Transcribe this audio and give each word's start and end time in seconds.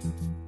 Mm-hmm. 0.00 0.47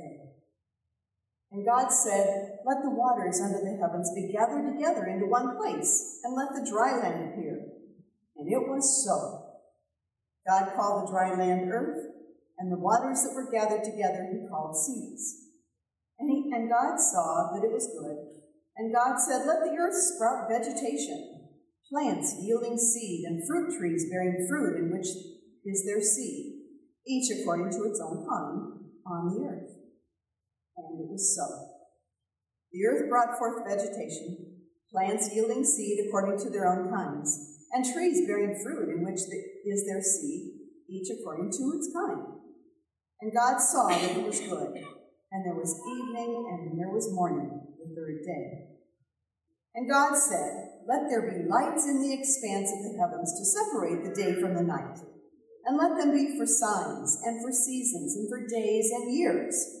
And 1.51 1.65
God 1.65 1.89
said, 1.89 2.59
Let 2.65 2.81
the 2.81 2.95
waters 2.95 3.41
under 3.43 3.59
the 3.59 3.75
heavens 3.75 4.11
be 4.15 4.31
gathered 4.31 4.71
together 4.71 5.05
into 5.05 5.27
one 5.27 5.57
place, 5.57 6.19
and 6.23 6.35
let 6.35 6.55
the 6.55 6.69
dry 6.69 6.95
land 6.97 7.33
appear. 7.33 7.67
And 8.37 8.47
it 8.47 8.69
was 8.71 9.03
so. 9.05 9.51
God 10.47 10.73
called 10.75 11.03
the 11.03 11.11
dry 11.11 11.35
land 11.35 11.69
earth, 11.71 12.07
and 12.57 12.71
the 12.71 12.79
waters 12.79 13.23
that 13.23 13.35
were 13.35 13.51
gathered 13.51 13.83
together 13.83 14.27
he 14.31 14.47
called 14.47 14.77
seas. 14.77 15.49
And, 16.19 16.29
he, 16.29 16.51
and 16.53 16.69
God 16.69 16.97
saw 16.97 17.51
that 17.53 17.65
it 17.65 17.71
was 17.71 17.91
good. 17.99 18.17
And 18.77 18.93
God 18.93 19.19
said, 19.19 19.45
Let 19.45 19.59
the 19.65 19.75
earth 19.75 19.95
sprout 19.95 20.47
vegetation, 20.47 21.49
plants 21.91 22.37
yielding 22.39 22.77
seed, 22.77 23.25
and 23.25 23.45
fruit 23.45 23.77
trees 23.77 24.07
bearing 24.09 24.47
fruit 24.47 24.77
in 24.77 24.91
which 24.91 25.07
is 25.65 25.85
their 25.85 26.01
seed, 26.01 26.61
each 27.05 27.29
according 27.41 27.71
to 27.71 27.89
its 27.89 27.99
own 27.99 28.23
kind 28.23 28.87
on 29.05 29.27
the 29.27 29.45
earth. 29.45 29.70
And 30.89 30.99
it 30.99 31.09
was 31.09 31.35
so. 31.35 31.45
The 32.71 32.85
earth 32.87 33.09
brought 33.09 33.37
forth 33.37 33.67
vegetation, 33.67 34.61
plants 34.91 35.33
yielding 35.33 35.63
seed 35.63 36.05
according 36.07 36.39
to 36.39 36.49
their 36.49 36.67
own 36.67 36.89
kinds, 36.89 37.59
and 37.73 37.85
trees 37.85 38.25
bearing 38.27 38.59
fruit 38.63 38.89
in 38.89 39.03
which 39.03 39.19
is 39.65 39.85
their 39.85 40.01
seed, 40.01 40.53
each 40.89 41.09
according 41.11 41.51
to 41.51 41.73
its 41.75 41.91
kind. 41.93 42.25
And 43.21 43.33
God 43.35 43.59
saw 43.59 43.89
that 43.89 44.17
it 44.17 44.25
was 44.25 44.39
good. 44.39 44.73
And 45.33 45.45
there 45.45 45.55
was 45.55 45.79
evening, 45.87 46.47
and 46.51 46.79
there 46.79 46.89
was 46.89 47.13
morning, 47.13 47.61
the 47.79 47.95
third 47.95 48.19
day. 48.25 48.75
And 49.75 49.89
God 49.89 50.17
said, 50.17 50.83
Let 50.87 51.07
there 51.09 51.21
be 51.21 51.47
lights 51.47 51.85
in 51.87 52.01
the 52.01 52.13
expanse 52.13 52.71
of 52.71 52.83
the 52.83 52.97
heavens 52.99 53.31
to 53.39 53.45
separate 53.45 54.03
the 54.03 54.15
day 54.15 54.41
from 54.41 54.55
the 54.55 54.63
night 54.63 54.99
and 55.65 55.77
let 55.77 55.97
them 55.97 56.11
be 56.11 56.37
for 56.37 56.45
signs, 56.45 57.21
and 57.23 57.41
for 57.43 57.51
seasons, 57.51 58.15
and 58.15 58.29
for 58.29 58.47
days 58.47 58.89
and 58.91 59.13
years. 59.13 59.80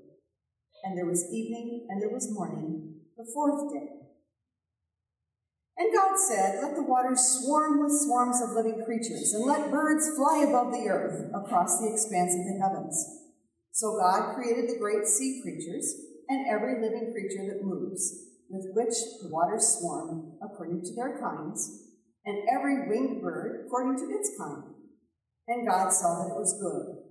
And 0.83 0.97
there 0.97 1.05
was 1.05 1.31
evening, 1.31 1.87
and 1.89 2.01
there 2.01 2.09
was 2.09 2.31
morning, 2.31 2.95
the 3.17 3.25
fourth 3.33 3.71
day. 3.73 4.01
And 5.77 5.93
God 5.93 6.17
said, 6.17 6.61
Let 6.61 6.75
the 6.75 6.83
waters 6.83 7.41
swarm 7.41 7.81
with 7.81 7.91
swarms 7.91 8.41
of 8.41 8.55
living 8.55 8.83
creatures, 8.85 9.33
and 9.33 9.45
let 9.45 9.71
birds 9.71 10.11
fly 10.15 10.45
above 10.47 10.71
the 10.71 10.89
earth 10.89 11.31
across 11.33 11.79
the 11.79 11.91
expanse 11.91 12.33
of 12.33 12.45
the 12.45 12.59
heavens. 12.61 13.21
So 13.71 13.97
God 13.97 14.35
created 14.35 14.69
the 14.69 14.79
great 14.79 15.05
sea 15.07 15.41
creatures 15.41 15.95
and 16.27 16.47
every 16.47 16.81
living 16.81 17.11
creature 17.11 17.47
that 17.47 17.65
moves, 17.65 18.27
with 18.49 18.67
which 18.73 18.93
the 19.21 19.29
waters 19.29 19.77
swarm 19.79 20.33
according 20.43 20.83
to 20.83 20.95
their 20.95 21.19
kinds, 21.19 21.87
and 22.25 22.47
every 22.49 22.87
winged 22.87 23.21
bird 23.21 23.65
according 23.65 23.97
to 23.97 24.13
its 24.13 24.31
kind. 24.37 24.63
And 25.47 25.67
God 25.67 25.91
saw 25.91 26.21
that 26.21 26.35
it 26.35 26.39
was 26.39 26.61
good. 26.61 27.10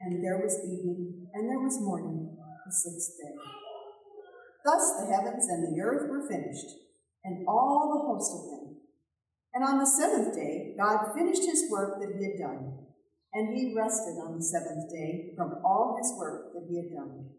And 0.00 0.24
there 0.24 0.40
was 0.40 0.56
evening, 0.64 1.28
and 1.34 1.48
there 1.48 1.60
was 1.60 1.80
morning, 1.80 2.36
the 2.64 2.72
sixth 2.72 3.20
day. 3.20 3.36
Thus 4.64 4.96
the 5.00 5.12
heavens 5.12 5.46
and 5.48 5.68
the 5.68 5.80
earth 5.80 6.08
were 6.08 6.28
finished, 6.28 6.72
and 7.24 7.46
all 7.46 7.92
the 7.92 8.06
host 8.08 8.32
of 8.32 8.50
them. 8.50 8.76
And 9.52 9.64
on 9.64 9.78
the 9.78 9.86
seventh 9.86 10.34
day, 10.34 10.74
God 10.78 11.12
finished 11.14 11.44
his 11.44 11.70
work 11.70 12.00
that 12.00 12.16
he 12.16 12.24
had 12.24 12.38
done, 12.38 12.86
and 13.34 13.56
he 13.56 13.74
rested 13.76 14.16
on 14.24 14.36
the 14.36 14.44
seventh 14.44 14.90
day 14.90 15.32
from 15.36 15.60
all 15.64 15.96
his 16.00 16.12
work 16.16 16.52
that 16.54 16.66
he 16.68 16.76
had 16.76 16.96
done. 16.96 17.30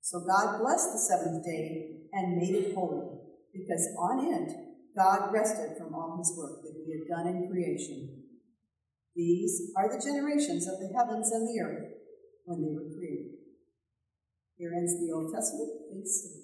So 0.00 0.20
God 0.20 0.60
blessed 0.60 0.92
the 0.92 0.98
seventh 0.98 1.44
day 1.44 2.04
and 2.12 2.36
made 2.36 2.54
it 2.54 2.74
holy 2.74 3.16
because 3.52 3.88
on 3.98 4.20
it 4.20 4.52
God 4.96 5.32
rested 5.32 5.78
from 5.78 5.94
all 5.94 6.18
his 6.18 6.36
work 6.36 6.62
that 6.62 6.76
he 6.84 6.92
had 6.92 7.08
done 7.08 7.26
in 7.26 7.50
creation. 7.50 8.22
These 9.16 9.72
are 9.76 9.88
the 9.88 10.02
generations 10.04 10.68
of 10.68 10.78
the 10.78 10.92
heavens 10.96 11.30
and 11.30 11.48
the 11.48 11.60
earth 11.62 11.93
when 12.44 12.62
they 12.62 12.72
were 12.72 12.88
created. 12.94 13.32
Here 14.56 14.72
ends 14.74 15.00
the 15.00 15.12
Old 15.12 15.32
Testament. 15.32 15.70
Please 15.90 16.40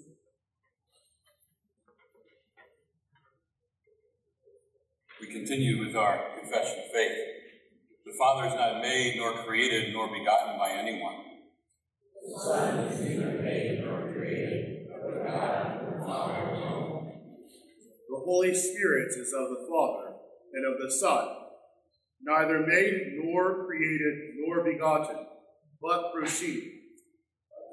We 5.21 5.27
continue 5.27 5.85
with 5.85 5.95
our 5.95 6.39
confession 6.39 6.79
of 6.79 6.91
faith. 6.91 7.17
The 8.05 8.13
Father 8.17 8.47
is 8.47 8.55
not 8.55 8.81
made, 8.81 9.17
nor 9.17 9.45
created, 9.45 9.93
nor 9.93 10.07
begotten 10.07 10.57
by 10.57 10.71
anyone. 10.71 11.15
The 12.25 12.39
Son 12.41 12.79
is 12.79 12.99
neither 13.01 13.39
made 13.39 13.83
nor 13.85 14.11
created, 14.11 14.87
but 14.89 15.23
God 15.23 15.79
the 15.85 16.05
Father 16.05 16.51
the 18.09 18.17
Holy 18.25 18.53
Spirit 18.53 19.09
is 19.09 19.31
of 19.31 19.49
the 19.49 19.67
Father 19.69 20.15
and 20.53 20.65
of 20.65 20.81
the 20.81 20.91
Son, 20.91 21.27
neither 22.21 22.65
made 22.65 23.19
nor 23.23 23.65
created 23.65 24.35
nor 24.37 24.63
begotten, 24.63 25.27
but 25.81 26.13
proceeding. 26.13 26.79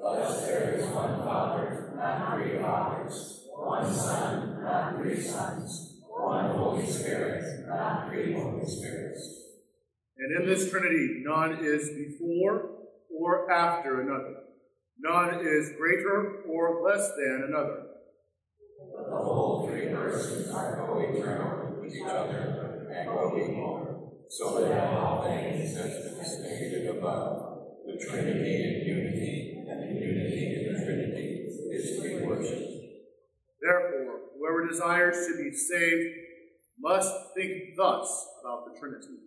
Thus 0.01 0.45
there 0.45 0.73
is 0.75 0.85
one 0.87 1.19
Father, 1.19 1.93
not 1.95 2.35
three 2.35 2.57
fathers, 2.59 3.45
one 3.55 3.93
Son, 3.93 4.63
not 4.63 4.95
three 4.95 5.19
sons, 5.19 6.01
one 6.07 6.51
Holy 6.51 6.85
Spirit, 6.85 7.67
not 7.67 8.09
three 8.09 8.33
Holy 8.33 8.65
Spirits. 8.65 9.39
And 10.17 10.41
in 10.41 10.47
this 10.47 10.69
Trinity, 10.69 11.23
none 11.25 11.59
is 11.61 11.89
before 11.89 12.71
or 13.09 13.51
after 13.51 14.01
another. 14.01 14.35
None 14.99 15.45
is 15.45 15.71
greater 15.77 16.43
or 16.49 16.81
less 16.83 17.11
than 17.15 17.45
another 17.49 17.85
But 18.93 19.09
the 19.09 19.15
whole 19.15 19.67
three 19.67 19.87
persons 19.87 20.49
are 20.51 20.75
co-eternal 20.75 21.81
with 21.81 21.95
each 21.95 22.03
other 22.03 22.87
and 22.93 23.07
co-equal, 23.07 24.25
so 24.29 24.59
that 24.61 24.93
all 24.93 25.23
things 25.23 25.75
has 25.75 26.15
been 26.15 26.25
stated 26.25 26.87
above, 26.97 27.48
the 27.91 28.05
Trinity 28.05 28.55
in 28.63 28.87
unity 28.87 29.65
and 29.69 29.81
the 29.83 29.87
unity 29.99 30.45
in 30.55 30.73
the 30.73 30.85
Trinity 30.85 31.25
is 31.71 31.97
to 31.97 32.01
be 32.03 32.25
worshipped. 32.25 32.71
Therefore, 33.61 34.19
whoever 34.37 34.67
desires 34.67 35.27
to 35.27 35.37
be 35.37 35.55
saved 35.55 36.15
must 36.79 37.13
think 37.35 37.75
thus 37.75 38.27
about 38.41 38.65
the 38.65 38.79
Trinity. 38.79 39.17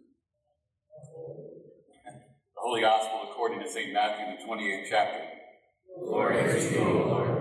The 2.55 2.61
Holy 2.61 2.81
Gospel 2.81 3.29
according 3.31 3.61
to 3.61 3.69
St. 3.69 3.93
Matthew, 3.93 4.37
the 4.39 4.45
28th 4.45 4.87
chapter. 4.89 5.25
Glory 5.99 6.37
to 6.37 6.73
you, 6.73 6.85
Lord. 6.85 7.33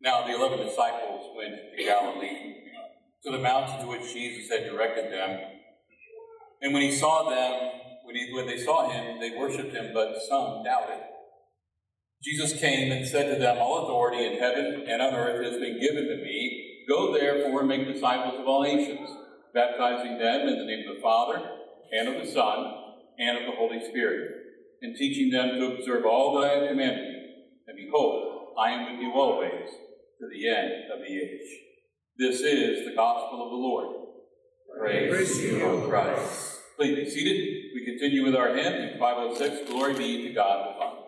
Now 0.00 0.26
the 0.26 0.34
eleven 0.34 0.64
disciples 0.66 1.34
went 1.36 1.54
to 1.76 1.84
Galilee, 1.84 2.54
to 3.24 3.30
the 3.30 3.38
mountain 3.38 3.80
to 3.80 3.86
which 3.86 4.12
Jesus 4.12 4.48
had 4.50 4.70
directed 4.70 5.12
them. 5.12 5.40
And 6.62 6.72
when 6.72 6.82
he 6.82 6.92
saw 6.92 7.28
them, 7.28 7.83
when, 8.04 8.16
he, 8.16 8.32
when 8.32 8.46
they 8.46 8.58
saw 8.58 8.88
him, 8.90 9.18
they 9.18 9.36
worshipped 9.36 9.74
him, 9.74 9.90
but 9.92 10.14
some 10.28 10.62
doubted. 10.62 11.00
Jesus 12.22 12.58
came 12.58 12.92
and 12.92 13.06
said 13.06 13.32
to 13.32 13.40
them, 13.40 13.58
All 13.58 13.84
authority 13.84 14.24
in 14.24 14.38
heaven 14.38 14.84
and 14.88 15.02
on 15.02 15.14
earth 15.14 15.44
has 15.44 15.60
been 15.60 15.80
given 15.80 16.04
to 16.04 16.16
me. 16.16 16.84
Go 16.88 17.12
therefore 17.12 17.60
and 17.60 17.68
make 17.68 17.86
disciples 17.86 18.40
of 18.40 18.46
all 18.46 18.62
nations, 18.62 19.08
baptizing 19.54 20.18
them 20.18 20.48
in 20.48 20.58
the 20.58 20.64
name 20.64 20.88
of 20.88 20.96
the 20.96 21.02
Father, 21.02 21.40
and 21.92 22.08
of 22.08 22.24
the 22.24 22.30
Son, 22.30 22.74
and 23.18 23.38
of 23.38 23.44
the 23.44 23.56
Holy 23.56 23.80
Spirit, 23.88 24.30
and 24.82 24.96
teaching 24.96 25.30
them 25.30 25.58
to 25.58 25.74
observe 25.74 26.04
all 26.04 26.40
that 26.40 26.50
I 26.50 26.54
have 26.54 26.68
commanded 26.68 27.06
you. 27.06 27.20
And 27.68 27.76
behold, 27.76 28.54
I 28.58 28.70
am 28.70 28.92
with 28.92 29.02
you 29.02 29.12
always 29.12 29.70
to 30.20 30.28
the 30.30 30.48
end 30.48 30.92
of 30.92 31.00
the 31.00 31.12
age. 31.12 31.48
This 32.18 32.40
is 32.40 32.86
the 32.86 32.94
gospel 32.94 33.44
of 33.44 33.50
the 33.50 33.56
Lord. 33.56 33.96
Praise, 34.78 35.10
Praise 35.10 35.38
to 35.38 35.46
you, 35.46 35.62
O 35.62 35.88
Christ. 35.88 36.60
Please 36.76 36.96
be 36.96 37.10
seated. 37.10 37.63
We 37.74 37.84
continue 37.84 38.22
with 38.22 38.36
our 38.36 38.54
hymn 38.54 38.72
in 38.72 38.98
506, 39.00 39.68
Glory 39.68 39.94
be 39.94 40.28
to 40.28 40.32
God 40.32 40.68
the 40.68 40.78
Father. 40.78 41.00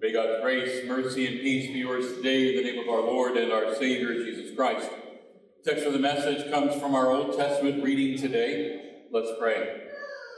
May 0.00 0.12
God's 0.12 0.40
grace, 0.40 0.86
mercy, 0.86 1.26
and 1.26 1.40
peace 1.40 1.66
be 1.66 1.80
yours 1.80 2.14
today 2.14 2.50
in 2.50 2.62
the 2.62 2.70
name 2.70 2.80
of 2.80 2.88
our 2.88 3.00
Lord 3.00 3.36
and 3.36 3.50
our 3.50 3.74
Savior, 3.74 4.14
Jesus 4.24 4.54
Christ. 4.54 4.88
The 5.64 5.72
text 5.72 5.84
of 5.84 5.92
the 5.92 5.98
message 5.98 6.48
comes 6.48 6.80
from 6.80 6.94
our 6.94 7.10
Old 7.10 7.36
Testament 7.36 7.82
reading 7.82 8.16
today. 8.16 8.82
Let's 9.10 9.32
pray. 9.40 9.80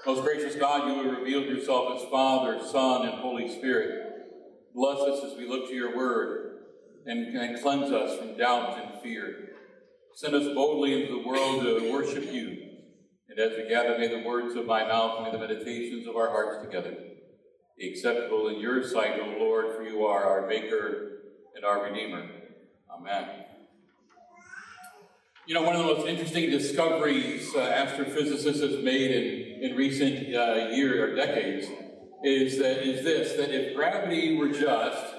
Most 0.07 0.23
gracious 0.23 0.55
God, 0.55 0.89
you 0.89 1.05
have 1.05 1.19
revealed 1.19 1.45
yourself 1.45 2.01
as 2.01 2.09
Father, 2.09 2.67
Son, 2.67 3.09
and 3.09 3.19
Holy 3.19 3.55
Spirit. 3.59 4.27
Bless 4.75 5.01
us 5.01 5.23
as 5.23 5.37
we 5.37 5.47
look 5.47 5.69
to 5.69 5.75
your 5.75 5.95
word 5.95 6.61
and, 7.05 7.37
and 7.37 7.61
cleanse 7.61 7.93
us 7.93 8.19
from 8.19 8.39
doubt 8.39 8.79
and 8.79 9.03
fear. 9.03 9.51
Send 10.15 10.35
us 10.35 10.55
boldly 10.55 11.03
into 11.03 11.15
the 11.15 11.27
world 11.27 11.63
to 11.63 11.93
worship 11.93 12.33
you. 12.33 12.57
And 13.29 13.39
as 13.39 13.53
we 13.57 13.69
gather, 13.69 13.99
may 13.99 14.09
the 14.09 14.27
words 14.27 14.55
of 14.57 14.67
my 14.67 14.85
mouth, 14.85 15.23
may 15.23 15.31
the 15.31 15.39
meditations 15.39 16.07
of 16.07 16.17
our 16.17 16.29
hearts 16.29 16.65
together 16.65 16.97
be 17.79 17.89
acceptable 17.89 18.49
in 18.49 18.61
your 18.61 18.87
sight, 18.87 19.21
O 19.21 19.39
Lord, 19.39 19.77
for 19.77 19.83
you 19.83 20.05
are 20.05 20.25
our 20.25 20.47
Maker 20.47 21.23
and 21.55 21.65
our 21.65 21.85
Redeemer. 21.85 22.29
Amen. 22.93 23.45
You 25.47 25.55
know, 25.55 25.63
one 25.63 25.75
of 25.75 25.87
the 25.87 25.95
most 25.95 26.07
interesting 26.07 26.51
discoveries 26.51 27.49
uh, 27.55 27.61
astrophysicists 27.61 28.63
have 28.63 28.85
made 28.85 29.11
in, 29.11 29.71
in 29.71 29.77
recent 29.77 30.35
uh, 30.35 30.69
year 30.73 31.11
or 31.11 31.17
decades 31.17 31.67
is 32.23 32.59
that 32.59 32.87
is 32.87 33.03
this 33.03 33.37
that 33.37 33.51
if 33.51 33.75
gravity 33.75 34.37
were 34.37 34.49
just 34.49 35.15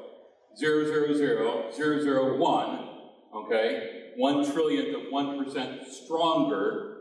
000 0.57 0.57
Zero 0.57 0.85
zero 0.85 1.13
zero 1.13 1.71
zero 1.75 2.01
zero 2.01 2.37
one, 2.37 2.87
okay, 3.35 4.13
one 4.15 4.45
trillionth 4.45 4.95
of 4.95 5.11
1% 5.11 5.85
stronger, 5.87 6.97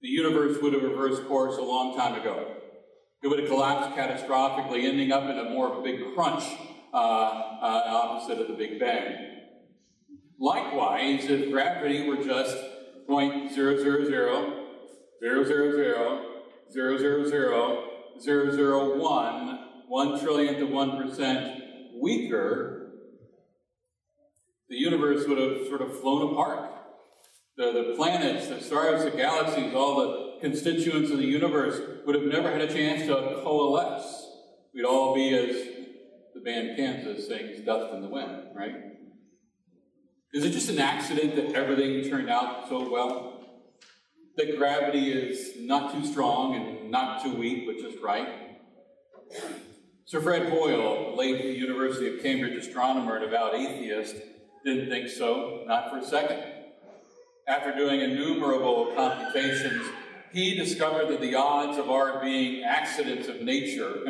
the 0.00 0.08
universe 0.08 0.62
would 0.62 0.72
have 0.72 0.82
reversed 0.82 1.26
course 1.26 1.56
a 1.56 1.62
long 1.62 1.96
time 1.96 2.20
ago. 2.20 2.54
It 3.22 3.28
would 3.28 3.40
have 3.40 3.48
collapsed 3.48 3.98
catastrophically, 3.98 4.84
ending 4.84 5.10
up 5.10 5.24
in 5.24 5.38
a 5.38 5.50
more 5.50 5.72
of 5.72 5.78
a 5.78 5.82
big 5.82 6.14
crunch 6.14 6.44
uh, 6.92 6.96
uh, 6.96 7.82
opposite 7.86 8.38
of 8.38 8.48
the 8.48 8.54
Big 8.54 8.78
Bang. 8.78 9.30
Likewise, 10.38 11.24
if 11.24 11.50
gravity 11.50 12.06
were 12.06 12.22
just 12.22 12.56
0.000 13.08 14.60
0.000 18.28 19.58
one 19.88 20.18
trillionth 20.18 20.62
of 20.62 20.68
1% 20.68 21.53
weaker, 22.04 22.92
the 24.68 24.76
universe 24.76 25.26
would 25.26 25.38
have 25.38 25.66
sort 25.66 25.80
of 25.80 25.98
flown 26.00 26.32
apart. 26.32 26.70
The, 27.56 27.72
the 27.72 27.94
planets, 27.96 28.48
the 28.48 28.60
stars, 28.60 29.04
the 29.04 29.16
galaxies, 29.16 29.72
all 29.74 29.96
the 29.96 30.40
constituents 30.40 31.10
of 31.10 31.18
the 31.18 31.26
universe 31.26 31.80
would 32.04 32.14
have 32.14 32.24
never 32.24 32.50
had 32.50 32.60
a 32.60 32.66
chance 32.66 33.06
to 33.06 33.40
coalesce. 33.42 34.26
We'd 34.74 34.84
all 34.84 35.14
be, 35.14 35.34
as 35.34 35.56
the 36.34 36.40
band 36.40 36.76
Kansas 36.76 37.26
sings, 37.26 37.64
dust 37.64 37.94
in 37.94 38.02
the 38.02 38.08
wind, 38.08 38.48
right? 38.54 38.74
Is 40.34 40.44
it 40.44 40.50
just 40.50 40.68
an 40.68 40.80
accident 40.80 41.36
that 41.36 41.54
everything 41.54 42.10
turned 42.10 42.28
out 42.28 42.68
so 42.68 42.90
well? 42.90 43.30
That 44.36 44.58
gravity 44.58 45.12
is 45.12 45.52
not 45.60 45.94
too 45.94 46.04
strong 46.04 46.56
and 46.56 46.90
not 46.90 47.22
too 47.22 47.34
weak, 47.36 47.66
but 47.66 47.78
just 47.78 48.02
right? 48.02 48.28
Sir 50.06 50.20
Fred 50.20 50.50
Hoyle, 50.50 51.16
late 51.16 51.56
University 51.56 52.14
of 52.14 52.22
Cambridge 52.22 52.62
astronomer 52.62 53.16
and 53.16 53.24
avowed 53.24 53.54
atheist, 53.54 54.16
didn't 54.62 54.90
think 54.90 55.08
so, 55.08 55.64
not 55.66 55.88
for 55.90 55.96
a 55.96 56.04
second. 56.04 56.42
After 57.48 57.74
doing 57.74 58.02
innumerable 58.02 58.92
computations, 58.94 59.86
he 60.30 60.56
discovered 60.56 61.08
that 61.08 61.22
the 61.22 61.34
odds 61.34 61.78
of 61.78 61.88
our 61.88 62.20
being 62.20 62.64
accidents 62.64 63.28
of 63.28 63.40
nature 63.40 64.04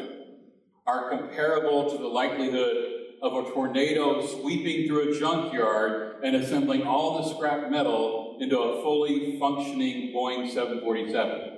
are 0.87 1.11
comparable 1.11 1.89
to 1.89 1.97
the 1.97 2.09
likelihood 2.09 2.77
of 3.23 3.33
a 3.33 3.51
tornado 3.53 4.27
sweeping 4.27 4.89
through 4.89 5.13
a 5.15 5.19
junkyard 5.21 6.17
and 6.25 6.35
assembling 6.35 6.83
all 6.83 7.23
the 7.23 7.35
scrap 7.35 7.71
metal 7.71 8.37
into 8.41 8.59
a 8.59 8.83
fully 8.83 9.39
functioning 9.39 10.13
Boeing 10.13 10.51
747. 10.53 11.57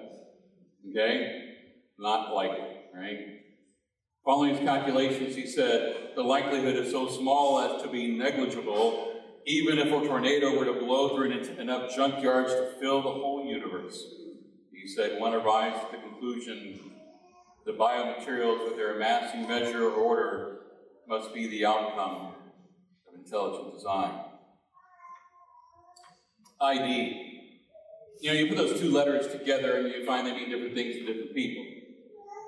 Okay? 0.90 1.54
Not 1.98 2.34
likely, 2.34 2.76
right? 2.94 3.35
Following 4.26 4.56
his 4.56 4.64
calculations, 4.64 5.36
he 5.36 5.46
said 5.46 6.10
the 6.16 6.22
likelihood 6.22 6.74
is 6.74 6.90
so 6.90 7.08
small 7.08 7.60
as 7.60 7.80
to 7.82 7.88
be 7.88 8.08
negligible, 8.08 9.22
even 9.46 9.78
if 9.78 9.86
a 9.86 10.04
tornado 10.04 10.58
were 10.58 10.64
to 10.64 10.72
blow 10.72 11.14
through 11.14 11.30
enough 11.30 11.94
junkyards 11.96 12.48
to 12.48 12.72
fill 12.80 13.02
the 13.02 13.08
whole 13.08 13.46
universe. 13.46 14.04
He 14.72 14.88
said 14.88 15.20
one 15.20 15.32
arrives 15.32 15.78
at 15.78 15.92
the 15.92 15.98
conclusion 15.98 16.90
the 17.64 17.72
biomaterials 17.72 18.64
with 18.64 18.76
their 18.76 18.96
amassing 18.96 19.46
measure 19.48 19.88
or 19.88 19.92
order 19.92 20.58
must 21.06 21.32
be 21.32 21.46
the 21.46 21.64
outcome 21.64 22.32
of 23.06 23.14
intelligent 23.14 23.74
design. 23.74 24.10
ID. 26.60 27.52
You 28.20 28.32
know, 28.32 28.40
you 28.40 28.48
put 28.48 28.56
those 28.56 28.80
two 28.80 28.90
letters 28.90 29.28
together 29.28 29.76
and 29.76 29.88
you 29.88 30.04
find 30.04 30.26
they 30.26 30.32
mean 30.32 30.50
different 30.50 30.74
things 30.74 30.96
to 30.96 31.06
different 31.06 31.32
people. 31.32 31.75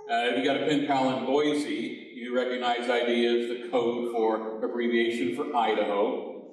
Uh, 0.09 0.25
if 0.25 0.39
you 0.39 0.45
got 0.45 0.57
a 0.57 0.67
pen 0.67 0.87
pal 0.87 1.19
in 1.19 1.27
Boise, 1.27 2.13
you 2.15 2.35
recognize 2.35 2.89
ID 2.89 3.27
as 3.27 3.49
the 3.49 3.69
code 3.69 4.11
for 4.11 4.65
abbreviation 4.65 5.37
for 5.37 5.55
Idaho. 5.55 6.47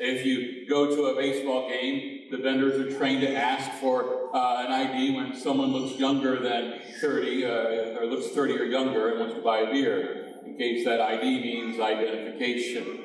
If 0.00 0.26
you 0.26 0.68
go 0.68 0.96
to 0.96 1.04
a 1.04 1.14
baseball 1.14 1.68
game, 1.68 2.22
the 2.32 2.38
vendors 2.38 2.74
are 2.74 2.98
trained 2.98 3.20
to 3.20 3.32
ask 3.32 3.70
for 3.80 4.34
uh, 4.34 4.64
an 4.66 4.72
ID 4.72 5.14
when 5.14 5.36
someone 5.36 5.68
looks 5.68 5.96
younger 5.96 6.42
than 6.42 6.80
30, 7.00 7.44
uh, 7.44 7.48
or 8.00 8.06
looks 8.06 8.34
30 8.34 8.58
or 8.58 8.64
younger 8.64 9.10
and 9.10 9.20
wants 9.20 9.36
to 9.36 9.42
buy 9.42 9.58
a 9.58 9.70
beer, 9.70 10.34
in 10.44 10.58
case 10.58 10.84
that 10.84 11.00
ID 11.00 11.22
means 11.22 11.78
identification. 11.78 13.04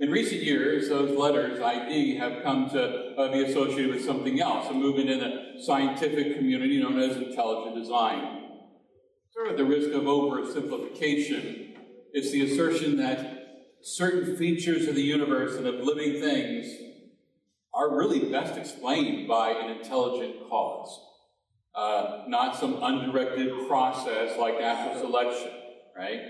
In 0.00 0.10
recent 0.10 0.42
years, 0.42 0.88
those 0.88 1.14
letters, 1.14 1.60
ID, 1.60 2.16
have 2.16 2.42
come 2.42 2.70
to 2.70 3.14
uh, 3.18 3.30
be 3.30 3.44
associated 3.44 3.94
with 3.94 4.02
something 4.02 4.40
else, 4.40 4.70
a 4.70 4.72
movement 4.72 5.10
in 5.10 5.18
the 5.18 5.62
scientific 5.62 6.38
community 6.38 6.82
known 6.82 6.98
as 6.98 7.18
intelligent 7.18 7.76
design 7.76 8.33
sort 9.34 9.48
of 9.48 9.56
the 9.56 9.64
risk 9.64 9.90
of 9.90 10.04
oversimplification, 10.04 11.74
it's 12.12 12.30
the 12.30 12.42
assertion 12.42 12.96
that 12.98 13.72
certain 13.82 14.36
features 14.36 14.86
of 14.86 14.94
the 14.94 15.02
universe 15.02 15.56
and 15.56 15.66
of 15.66 15.80
living 15.80 16.20
things 16.20 16.72
are 17.74 17.96
really 17.96 18.30
best 18.30 18.56
explained 18.56 19.26
by 19.26 19.50
an 19.50 19.76
intelligent 19.76 20.36
cause, 20.48 21.00
uh, 21.74 22.22
not 22.28 22.56
some 22.56 22.80
undirected 22.80 23.66
process 23.66 24.38
like 24.38 24.60
natural 24.60 25.00
selection, 25.00 25.50
right? 25.96 26.20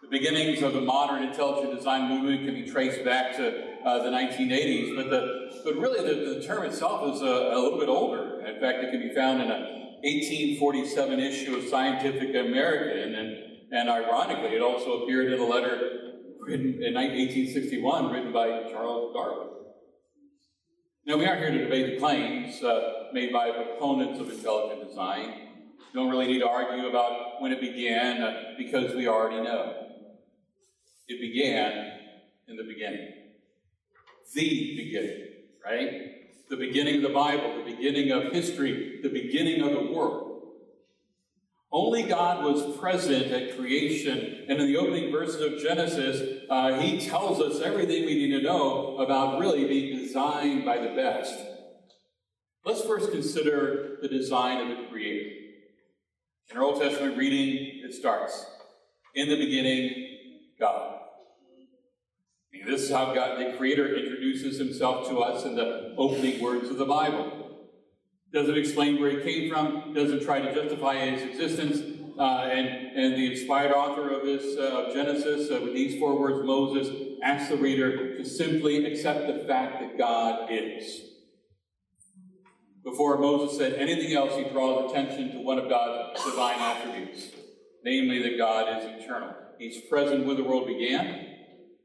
The 0.00 0.08
beginnings 0.08 0.62
of 0.62 0.72
the 0.72 0.80
modern 0.80 1.22
intelligent 1.22 1.76
design 1.76 2.08
movement 2.08 2.46
can 2.46 2.54
be 2.54 2.68
traced 2.68 3.04
back 3.04 3.36
to 3.36 3.84
uh, 3.84 4.02
the 4.02 4.08
1980s, 4.08 4.96
but 4.96 5.10
the 5.10 5.60
but 5.64 5.76
really 5.76 6.00
the, 6.02 6.40
the 6.40 6.46
term 6.46 6.64
itself 6.64 7.14
is 7.14 7.20
a, 7.20 7.26
a 7.26 7.58
little 7.58 7.78
bit 7.78 7.90
older. 7.90 8.40
In 8.46 8.58
fact, 8.58 8.78
it 8.82 8.90
can 8.90 9.06
be 9.06 9.14
found 9.14 9.42
in 9.42 9.50
a 9.50 9.81
1847 10.02 11.20
issue 11.20 11.56
of 11.56 11.68
Scientific 11.68 12.30
American, 12.30 13.14
and, 13.14 13.36
and 13.70 13.88
ironically, 13.88 14.56
it 14.56 14.62
also 14.62 15.02
appeared 15.02 15.32
in 15.32 15.38
a 15.38 15.44
letter 15.44 16.02
written 16.40 16.82
in 16.82 16.94
1861 16.94 18.10
written 18.10 18.32
by 18.32 18.64
Charles 18.70 19.14
Darwin. 19.14 19.48
Now, 21.06 21.16
we 21.16 21.26
aren't 21.26 21.40
here 21.40 21.52
to 21.52 21.64
debate 21.64 21.94
the 21.94 21.98
claims 21.98 22.62
uh, 22.62 23.04
made 23.12 23.32
by 23.32 23.50
proponents 23.50 24.20
of 24.20 24.30
intelligent 24.30 24.88
design. 24.88 25.48
Don't 25.94 26.10
really 26.10 26.26
need 26.26 26.40
to 26.40 26.48
argue 26.48 26.88
about 26.88 27.40
when 27.40 27.52
it 27.52 27.60
began 27.60 28.22
uh, 28.22 28.54
because 28.58 28.94
we 28.94 29.06
already 29.06 29.42
know. 29.42 29.74
It 31.06 31.20
began 31.20 31.92
in 32.48 32.56
the 32.56 32.64
beginning. 32.64 33.08
The 34.34 34.76
beginning, 34.76 35.26
right? 35.64 36.21
The 36.52 36.58
beginning 36.58 36.96
of 36.96 37.02
the 37.02 37.08
Bible, 37.08 37.64
the 37.64 37.74
beginning 37.74 38.12
of 38.12 38.30
history, 38.30 39.00
the 39.02 39.08
beginning 39.08 39.62
of 39.62 39.70
the 39.70 39.90
world. 39.90 40.42
Only 41.72 42.02
God 42.02 42.44
was 42.44 42.76
present 42.76 43.32
at 43.32 43.56
creation, 43.56 44.44
and 44.50 44.60
in 44.60 44.66
the 44.66 44.76
opening 44.76 45.10
verses 45.10 45.40
of 45.40 45.58
Genesis, 45.62 46.42
uh, 46.50 46.78
he 46.78 47.00
tells 47.00 47.40
us 47.40 47.62
everything 47.62 48.04
we 48.04 48.16
need 48.16 48.36
to 48.36 48.42
know 48.42 48.98
about 48.98 49.40
really 49.40 49.64
being 49.64 49.96
designed 49.96 50.66
by 50.66 50.76
the 50.76 50.90
best. 50.94 51.34
Let's 52.66 52.84
first 52.84 53.10
consider 53.12 53.96
the 54.02 54.08
design 54.08 54.70
of 54.70 54.76
the 54.76 54.84
Creator. 54.90 55.30
In 56.50 56.58
our 56.58 56.64
Old 56.64 56.82
Testament 56.82 57.16
reading, 57.16 57.80
it 57.82 57.94
starts 57.94 58.44
In 59.14 59.30
the 59.30 59.36
beginning, 59.36 60.18
God. 60.60 60.91
This 62.66 62.82
is 62.82 62.90
how 62.90 63.14
God, 63.14 63.38
the 63.38 63.56
Creator, 63.56 63.96
introduces 63.96 64.58
himself 64.58 65.08
to 65.08 65.18
us 65.18 65.44
in 65.44 65.54
the 65.54 65.94
opening 65.98 66.40
words 66.40 66.68
of 66.68 66.78
the 66.78 66.84
Bible. 66.84 67.68
Doesn't 68.32 68.56
explain 68.56 69.00
where 69.00 69.10
he 69.10 69.22
came 69.22 69.50
from, 69.50 69.92
doesn't 69.92 70.24
try 70.24 70.40
to 70.40 70.54
justify 70.54 71.10
his 71.10 71.22
existence. 71.22 71.98
Uh, 72.18 72.44
and, 72.44 72.68
and 72.96 73.14
the 73.14 73.32
inspired 73.32 73.72
author 73.72 74.10
of 74.10 74.24
this 74.24 74.56
uh, 74.58 74.82
of 74.82 74.94
Genesis, 74.94 75.50
uh, 75.50 75.60
with 75.62 75.72
these 75.72 75.98
four 75.98 76.18
words, 76.18 76.46
Moses, 76.46 76.94
asks 77.22 77.48
the 77.48 77.56
reader 77.56 78.18
to 78.18 78.24
simply 78.24 78.84
accept 78.84 79.26
the 79.26 79.44
fact 79.46 79.80
that 79.80 79.96
God 79.96 80.48
is. 80.50 81.00
Before 82.84 83.18
Moses 83.18 83.56
said 83.56 83.74
anything 83.74 84.12
else, 84.12 84.36
he 84.36 84.44
draws 84.44 84.90
attention 84.90 85.32
to 85.32 85.38
one 85.38 85.58
of 85.58 85.68
God's 85.68 86.22
divine 86.22 86.58
attributes, 86.58 87.28
namely 87.82 88.22
that 88.22 88.36
God 88.36 88.78
is 88.78 89.02
eternal. 89.02 89.34
He's 89.58 89.80
present 89.88 90.26
when 90.26 90.36
the 90.36 90.44
world 90.44 90.66
began, 90.66 91.31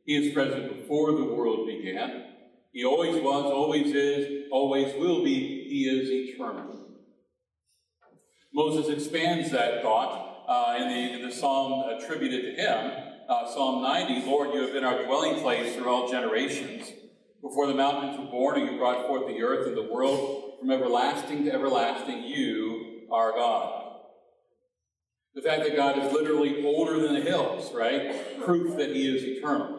he 0.08 0.16
is 0.16 0.34
present 0.34 0.76
before 0.76 1.12
the 1.12 1.26
world 1.26 1.68
began. 1.68 2.24
He 2.72 2.84
always 2.84 3.22
was, 3.22 3.46
always 3.46 3.94
is, 3.94 4.46
always 4.52 4.96
will 4.96 5.24
be. 5.24 5.68
He 5.70 5.84
is 5.84 6.10
eternal. 6.10 6.88
Moses 8.52 8.90
expands 8.90 9.52
that 9.52 9.84
thought 9.84 10.46
uh, 10.48 10.82
in, 10.82 10.88
the, 10.88 11.14
in 11.14 11.30
the 11.30 11.36
psalm 11.36 11.88
attributed 11.90 12.56
to 12.56 12.62
him 12.62 13.04
uh, 13.30 13.46
Psalm 13.46 13.82
90, 13.84 14.26
Lord, 14.26 14.54
you 14.54 14.62
have 14.62 14.72
been 14.72 14.86
our 14.86 15.04
dwelling 15.04 15.42
place 15.42 15.76
through 15.76 15.90
all 15.90 16.10
generations. 16.10 16.90
Before 17.42 17.68
the 17.68 17.74
mountains 17.74 18.18
were 18.18 18.32
born, 18.32 18.60
and 18.60 18.72
you 18.72 18.78
brought 18.78 19.06
forth 19.06 19.28
the 19.28 19.44
earth 19.44 19.68
and 19.68 19.76
the 19.76 19.92
world, 19.94 20.54
from 20.60 20.72
everlasting 20.72 21.44
to 21.44 21.52
everlasting, 21.52 22.24
you 22.24 23.02
are 23.12 23.34
God. 23.34 23.84
The 25.36 25.42
fact 25.42 25.64
that 25.64 25.76
God 25.76 25.98
is 26.00 26.14
literally 26.14 26.66
older 26.66 27.00
than 27.00 27.16
the 27.16 27.22
hills, 27.22 27.74
right? 27.74 28.42
Proof 28.44 28.78
that 28.78 28.96
He 28.96 29.14
is 29.14 29.24
eternal. 29.24 29.77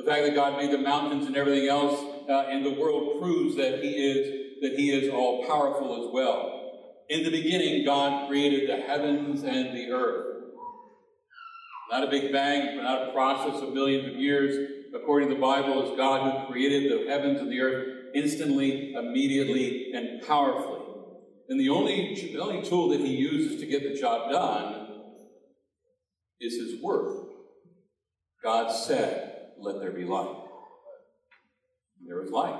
The 0.00 0.06
fact 0.06 0.24
that 0.24 0.34
God 0.34 0.56
made 0.56 0.70
the 0.70 0.78
mountains 0.78 1.26
and 1.26 1.36
everything 1.36 1.68
else 1.68 2.00
uh, 2.26 2.46
in 2.50 2.62
the 2.62 2.70
world 2.70 3.20
proves 3.20 3.54
that 3.56 3.84
He 3.84 3.90
is 3.90 4.62
that 4.62 4.78
He 4.78 4.92
is 4.92 5.12
all 5.12 5.46
powerful 5.46 5.92
as 6.02 6.10
well. 6.10 6.94
In 7.10 7.22
the 7.22 7.30
beginning, 7.30 7.84
God 7.84 8.26
created 8.26 8.70
the 8.70 8.80
heavens 8.80 9.42
and 9.42 9.76
the 9.76 9.90
earth. 9.90 10.42
Not 11.90 12.04
a 12.04 12.06
big 12.06 12.32
bang, 12.32 12.76
but 12.76 12.84
not 12.84 13.08
a 13.08 13.12
process 13.12 13.60
of 13.60 13.74
millions 13.74 14.08
of 14.08 14.18
years. 14.18 14.70
According 14.94 15.28
to 15.28 15.34
the 15.34 15.40
Bible, 15.40 15.82
it's 15.82 15.96
God 15.98 16.46
who 16.46 16.50
created 16.50 16.90
the 16.90 17.10
heavens 17.10 17.38
and 17.38 17.52
the 17.52 17.60
earth 17.60 18.14
instantly, 18.14 18.94
immediately, 18.94 19.92
and 19.92 20.26
powerfully. 20.26 20.80
And 21.50 21.60
the 21.60 21.68
only, 21.68 22.14
the 22.32 22.40
only 22.40 22.66
tool 22.66 22.88
that 22.88 23.00
he 23.00 23.16
uses 23.16 23.60
to 23.60 23.66
get 23.66 23.82
the 23.82 24.00
job 24.00 24.30
done 24.30 25.02
is 26.40 26.54
his 26.54 26.82
word. 26.82 27.26
God 28.42 28.70
said, 28.70 29.29
Let 29.60 29.80
there 29.80 29.92
be 29.92 30.04
light. 30.04 30.36
And 31.98 32.08
there 32.08 32.20
was 32.20 32.30
light. 32.30 32.58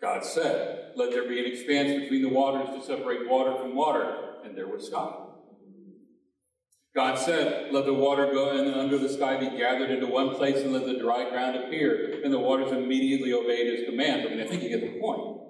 God 0.00 0.24
said, 0.24 0.92
Let 0.96 1.10
there 1.10 1.28
be 1.28 1.40
an 1.40 1.46
expanse 1.46 2.00
between 2.00 2.22
the 2.22 2.28
waters 2.28 2.68
to 2.74 2.86
separate 2.86 3.28
water 3.28 3.56
from 3.56 3.74
water. 3.74 4.34
And 4.44 4.56
there 4.56 4.68
was 4.68 4.86
sky. 4.86 5.12
God 6.94 7.18
said, 7.18 7.72
Let 7.72 7.84
the 7.84 7.94
water 7.94 8.32
go 8.32 8.58
and 8.58 8.74
under 8.74 8.98
the 8.98 9.08
sky 9.08 9.38
be 9.38 9.56
gathered 9.56 9.90
into 9.90 10.06
one 10.06 10.34
place 10.34 10.56
and 10.62 10.72
let 10.72 10.86
the 10.86 10.98
dry 10.98 11.28
ground 11.28 11.56
appear. 11.56 12.20
And 12.24 12.32
the 12.32 12.38
waters 12.38 12.72
immediately 12.72 13.32
obeyed 13.32 13.66
his 13.66 13.88
command. 13.88 14.26
I 14.26 14.30
mean, 14.30 14.40
I 14.40 14.46
think 14.46 14.62
you 14.62 14.68
get 14.68 14.80
the 14.80 14.98
point. 15.00 15.40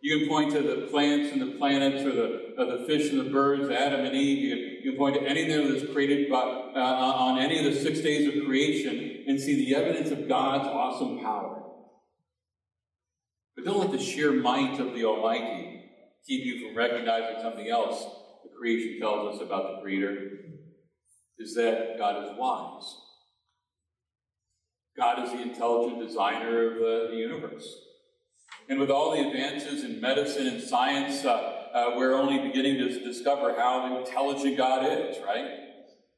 You 0.00 0.18
can 0.18 0.28
point 0.28 0.52
to 0.52 0.62
the 0.62 0.88
plants 0.88 1.32
and 1.32 1.40
the 1.40 1.58
planets 1.58 2.02
or 2.02 2.12
the, 2.12 2.41
or 2.58 2.64
the 2.64 2.84
fish 2.86 3.10
and 3.10 3.20
the 3.20 3.30
birds, 3.30 3.70
Adam 3.70 4.04
and 4.04 4.14
Eve. 4.14 4.38
You 4.38 4.50
can, 4.50 4.84
you 4.84 4.90
can 4.92 4.98
point 4.98 5.14
to 5.16 5.22
anything 5.22 5.64
that 5.64 5.72
was 5.72 5.92
created 5.92 6.30
by, 6.30 6.38
uh, 6.40 6.78
on 6.78 7.38
any 7.38 7.58
of 7.58 7.72
the 7.72 7.80
six 7.80 8.00
days 8.00 8.28
of 8.28 8.44
creation 8.44 9.24
and 9.26 9.40
see 9.40 9.56
the 9.56 9.74
evidence 9.74 10.10
of 10.10 10.28
God's 10.28 10.66
awesome 10.66 11.20
power. 11.20 11.62
But 13.56 13.64
don't 13.64 13.78
let 13.78 13.92
the 13.92 13.98
sheer 13.98 14.32
might 14.32 14.80
of 14.80 14.94
the 14.94 15.04
Almighty 15.04 15.84
keep 16.26 16.44
you 16.44 16.66
from 16.66 16.76
recognizing 16.76 17.42
something 17.42 17.68
else 17.68 18.04
the 18.42 18.50
creation 18.56 19.00
tells 19.00 19.36
us 19.36 19.42
about 19.42 19.76
the 19.76 19.82
Creator 19.82 20.30
is 21.38 21.54
that 21.54 21.96
God 21.98 22.24
is 22.24 22.38
wise. 22.38 22.96
God 24.96 25.24
is 25.24 25.32
the 25.32 25.40
intelligent 25.40 26.06
designer 26.06 26.72
of 26.72 26.74
the, 26.74 27.08
the 27.10 27.16
universe. 27.16 27.66
And 28.68 28.78
with 28.78 28.90
all 28.90 29.12
the 29.12 29.26
advances 29.26 29.84
in 29.84 30.00
medicine 30.00 30.46
and 30.46 30.62
science, 30.62 31.24
uh, 31.24 31.51
uh, 31.72 31.92
we're 31.96 32.14
only 32.14 32.38
beginning 32.38 32.78
to 32.78 33.04
discover 33.04 33.54
how 33.56 33.98
intelligent 33.98 34.56
God 34.56 34.84
is, 34.84 35.16
right? 35.24 35.48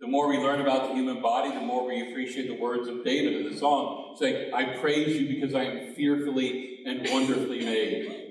The 0.00 0.08
more 0.08 0.28
we 0.28 0.38
learn 0.38 0.60
about 0.60 0.88
the 0.88 0.94
human 0.94 1.22
body, 1.22 1.50
the 1.50 1.60
more 1.60 1.86
we 1.86 2.10
appreciate 2.10 2.48
the 2.48 2.60
words 2.60 2.88
of 2.88 3.04
David 3.04 3.40
in 3.40 3.52
the 3.52 3.58
song, 3.58 4.16
saying, 4.18 4.52
I 4.52 4.76
praise 4.78 5.16
you 5.16 5.28
because 5.28 5.54
I 5.54 5.64
am 5.64 5.94
fearfully 5.94 6.80
and 6.84 7.08
wonderfully 7.10 7.64
made. 7.64 8.24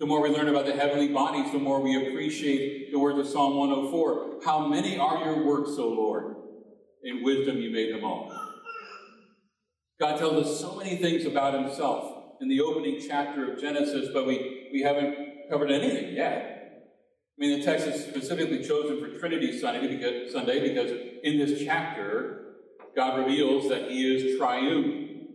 The 0.00 0.06
more 0.06 0.20
we 0.20 0.30
learn 0.30 0.48
about 0.48 0.66
the 0.66 0.72
heavenly 0.72 1.08
bodies, 1.08 1.52
the 1.52 1.60
more 1.60 1.80
we 1.80 2.08
appreciate 2.08 2.90
the 2.90 2.98
words 2.98 3.18
of 3.18 3.28
Psalm 3.28 3.56
104. 3.56 4.40
How 4.44 4.66
many 4.66 4.98
are 4.98 5.24
your 5.24 5.46
works, 5.46 5.70
O 5.78 5.88
Lord? 5.88 6.34
In 7.04 7.22
wisdom 7.22 7.58
you 7.58 7.70
made 7.70 7.94
them 7.94 8.04
all. 8.04 8.32
God 10.00 10.18
tells 10.18 10.44
us 10.44 10.60
so 10.60 10.74
many 10.76 10.96
things 10.96 11.24
about 11.24 11.54
himself 11.54 12.34
in 12.40 12.48
the 12.48 12.60
opening 12.60 13.00
chapter 13.08 13.52
of 13.52 13.60
Genesis, 13.60 14.08
but 14.12 14.26
we, 14.26 14.68
we 14.72 14.82
haven't 14.82 15.21
covered 15.52 15.70
anything 15.70 16.14
yet. 16.14 16.88
I 17.36 17.36
mean, 17.36 17.58
the 17.58 17.64
text 17.64 17.86
is 17.86 18.02
specifically 18.04 18.64
chosen 18.64 19.00
for 19.00 19.18
Trinity 19.18 19.58
Sunday 19.58 19.86
because, 19.86 20.32
Sunday 20.32 20.66
because 20.66 20.90
in 21.22 21.38
this 21.38 21.62
chapter, 21.62 22.54
God 22.96 23.18
reveals 23.18 23.68
that 23.68 23.90
He 23.90 24.16
is 24.16 24.38
triune. 24.38 25.28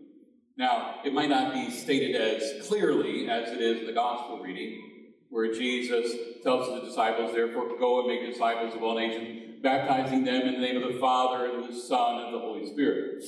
Now, 0.58 1.02
it 1.06 1.14
might 1.14 1.30
not 1.30 1.54
be 1.54 1.70
stated 1.70 2.16
as 2.16 2.68
clearly 2.68 3.30
as 3.30 3.50
it 3.50 3.62
is 3.62 3.82
in 3.82 3.86
the 3.86 3.94
Gospel 3.94 4.40
reading, 4.40 4.82
where 5.30 5.54
Jesus 5.54 6.12
tells 6.42 6.68
the 6.68 6.88
disciples, 6.88 7.34
Therefore, 7.34 7.78
go 7.78 8.00
and 8.00 8.08
make 8.08 8.28
disciples 8.28 8.74
of 8.74 8.82
all 8.82 8.98
nations, 8.98 9.62
baptizing 9.62 10.24
them 10.24 10.48
in 10.48 10.54
the 10.54 10.60
name 10.60 10.82
of 10.82 10.94
the 10.94 11.00
Father, 11.00 11.46
and 11.46 11.72
the 11.72 11.80
Son, 11.80 12.26
and 12.26 12.34
the 12.34 12.40
Holy 12.40 12.68
Spirit. 12.72 13.24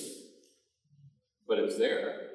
But 1.48 1.60
it's 1.60 1.78
there. 1.78 2.29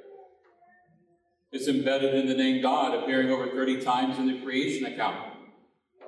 It's 1.55 1.69
embedded 1.69 2.17
in 2.17 2.27
the 2.27 2.35
name 2.35 2.61
God, 2.61 2.95
appearing 2.95 3.31
over 3.31 3.47
30 3.47 3.81
times 3.83 4.19
in 4.19 4.27
the 4.27 4.41
creation 4.43 4.87
account, 4.87 5.35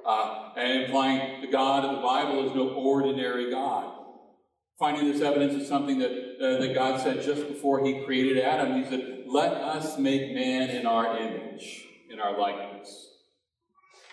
uh, 0.04 0.50
and 0.56 0.82
implying 0.82 1.40
the 1.40 1.46
God 1.46 1.84
of 1.84 1.94
the 1.94 2.02
Bible 2.02 2.48
is 2.48 2.52
no 2.52 2.70
ordinary 2.70 3.48
God. 3.48 3.92
Finding 4.76 5.10
this 5.10 5.22
evidence 5.22 5.54
is 5.54 5.68
something 5.68 6.00
that, 6.00 6.10
uh, 6.10 6.60
that 6.60 6.74
God 6.74 7.00
said 7.00 7.22
just 7.22 7.46
before 7.46 7.86
he 7.86 8.04
created 8.04 8.42
Adam. 8.42 8.82
He 8.82 8.90
said, 8.90 9.22
Let 9.28 9.52
us 9.52 9.96
make 9.98 10.34
man 10.34 10.70
in 10.70 10.84
our 10.84 11.16
image, 11.16 11.84
in 12.10 12.18
our 12.18 12.36
likeness. 12.36 13.12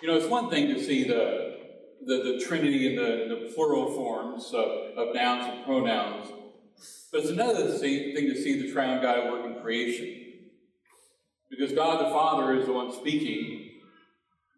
You 0.03 0.09
know, 0.09 0.17
it's 0.17 0.27
one 0.27 0.51
thing 0.51 0.67
to 0.67 0.83
see 0.83 1.03
the, 1.03 1.57
the, 2.05 2.37
the 2.37 2.45
Trinity 2.45 2.91
in 2.91 2.95
the, 2.95 3.35
the 3.35 3.53
plural 3.55 3.91
forms 3.95 4.53
of, 4.53 4.97
of 4.97 5.15
nouns 5.15 5.51
and 5.51 5.65
pronouns, 5.65 6.27
but 7.11 7.21
it's 7.21 7.31
another 7.31 7.71
thing 7.71 8.13
to 8.13 8.35
see 8.39 8.61
the 8.61 8.71
triune 8.71 9.01
God 9.01 9.17
at 9.17 9.31
work 9.31 9.47
in 9.47 9.59
creation. 9.63 10.22
Because 11.55 11.73
God 11.73 12.03
the 12.03 12.09
Father 12.09 12.53
is 12.57 12.65
the 12.65 12.73
one 12.73 12.91
speaking, 12.91 13.69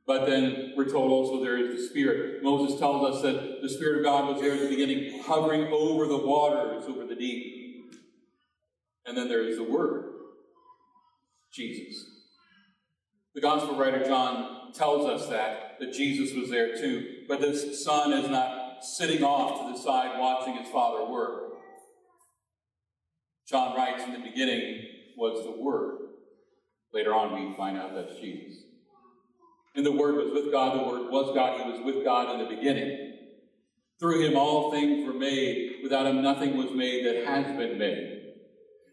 but 0.08 0.26
then 0.26 0.74
we're 0.78 0.90
told 0.90 1.12
also 1.12 1.44
there 1.44 1.58
is 1.58 1.76
the 1.76 1.88
Spirit. 1.88 2.44
Moses 2.44 2.80
tells 2.80 3.16
us 3.16 3.22
that 3.24 3.62
the 3.62 3.70
Spirit 3.70 3.98
of 3.98 4.04
God 4.04 4.32
was 4.32 4.42
there 4.42 4.54
at 4.54 4.62
the 4.62 4.70
beginning, 4.70 5.22
hovering 5.24 5.68
over 5.74 6.06
the 6.06 6.18
waters, 6.18 6.86
over 6.86 7.06
the 7.06 7.16
deep. 7.16 7.94
And 9.06 9.18
then 9.18 9.28
there 9.28 9.44
is 9.44 9.58
the 9.58 9.64
Word, 9.64 10.06
Jesus. 11.52 12.06
The 13.34 13.42
Gospel 13.42 13.76
writer 13.76 14.06
John 14.06 14.72
tells 14.74 15.06
us 15.06 15.28
that, 15.30 15.78
that 15.80 15.92
Jesus 15.92 16.34
was 16.34 16.50
there 16.50 16.76
too. 16.76 17.24
But 17.28 17.42
this 17.42 17.84
Son 17.84 18.14
is 18.14 18.30
not 18.30 18.86
sitting 18.86 19.24
off 19.24 19.60
to 19.62 19.74
the 19.74 19.84
side 19.84 20.20
watching 20.20 20.56
his 20.56 20.70
Father 20.70 21.06
work. 21.12 21.54
John 23.48 23.76
writes 23.76 24.04
in 24.04 24.14
the 24.14 24.20
beginning 24.20 24.86
was 25.18 25.44
the 25.44 25.62
Word. 25.62 26.05
Later 26.96 27.14
on, 27.14 27.34
we 27.34 27.54
find 27.58 27.78
out 27.78 27.94
that's 27.94 28.18
Jesus. 28.22 28.64
And 29.76 29.86
the 29.86 29.92
Word 29.92 30.16
was 30.16 30.32
with 30.32 30.50
God, 30.50 30.80
the 30.80 30.84
Word 30.86 31.12
was 31.12 31.36
God, 31.36 31.60
He 31.60 31.70
was 31.70 31.82
with 31.82 32.06
God 32.06 32.32
in 32.32 32.40
the 32.40 32.56
beginning. 32.56 33.18
Through 34.00 34.22
Him, 34.22 34.38
all 34.38 34.72
things 34.72 35.06
were 35.06 35.14
made. 35.14 35.80
Without 35.84 36.06
Him, 36.06 36.22
nothing 36.22 36.56
was 36.56 36.72
made 36.72 37.06
that 37.06 37.26
has 37.26 37.48
been 37.58 37.78
made. 37.78 38.32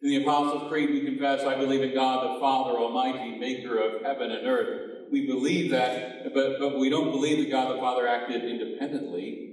In 0.03 0.09
the 0.09 0.17
Apostles' 0.17 0.69
Creed, 0.69 0.91
we 0.91 1.05
confess, 1.05 1.45
I 1.45 1.55
believe 1.55 1.81
in 1.81 1.95
God, 1.95 2.25
the 2.25 2.41
Father 2.41 2.77
Almighty, 2.77 3.39
maker 3.39 3.79
of 3.79 4.03
heaven 4.03 4.33
and 4.33 4.49
earth. 4.49 5.07
We 5.13 5.25
believe 5.25 5.71
that, 5.71 6.35
but, 6.35 6.59
but 6.59 6.81
we 6.81 6.91
don't 6.91 7.13
believe 7.13 7.39
that 7.39 7.51
God 7.53 7.77
the 7.77 7.79
Father 7.79 8.09
acted 8.09 8.43
independently. 8.43 9.52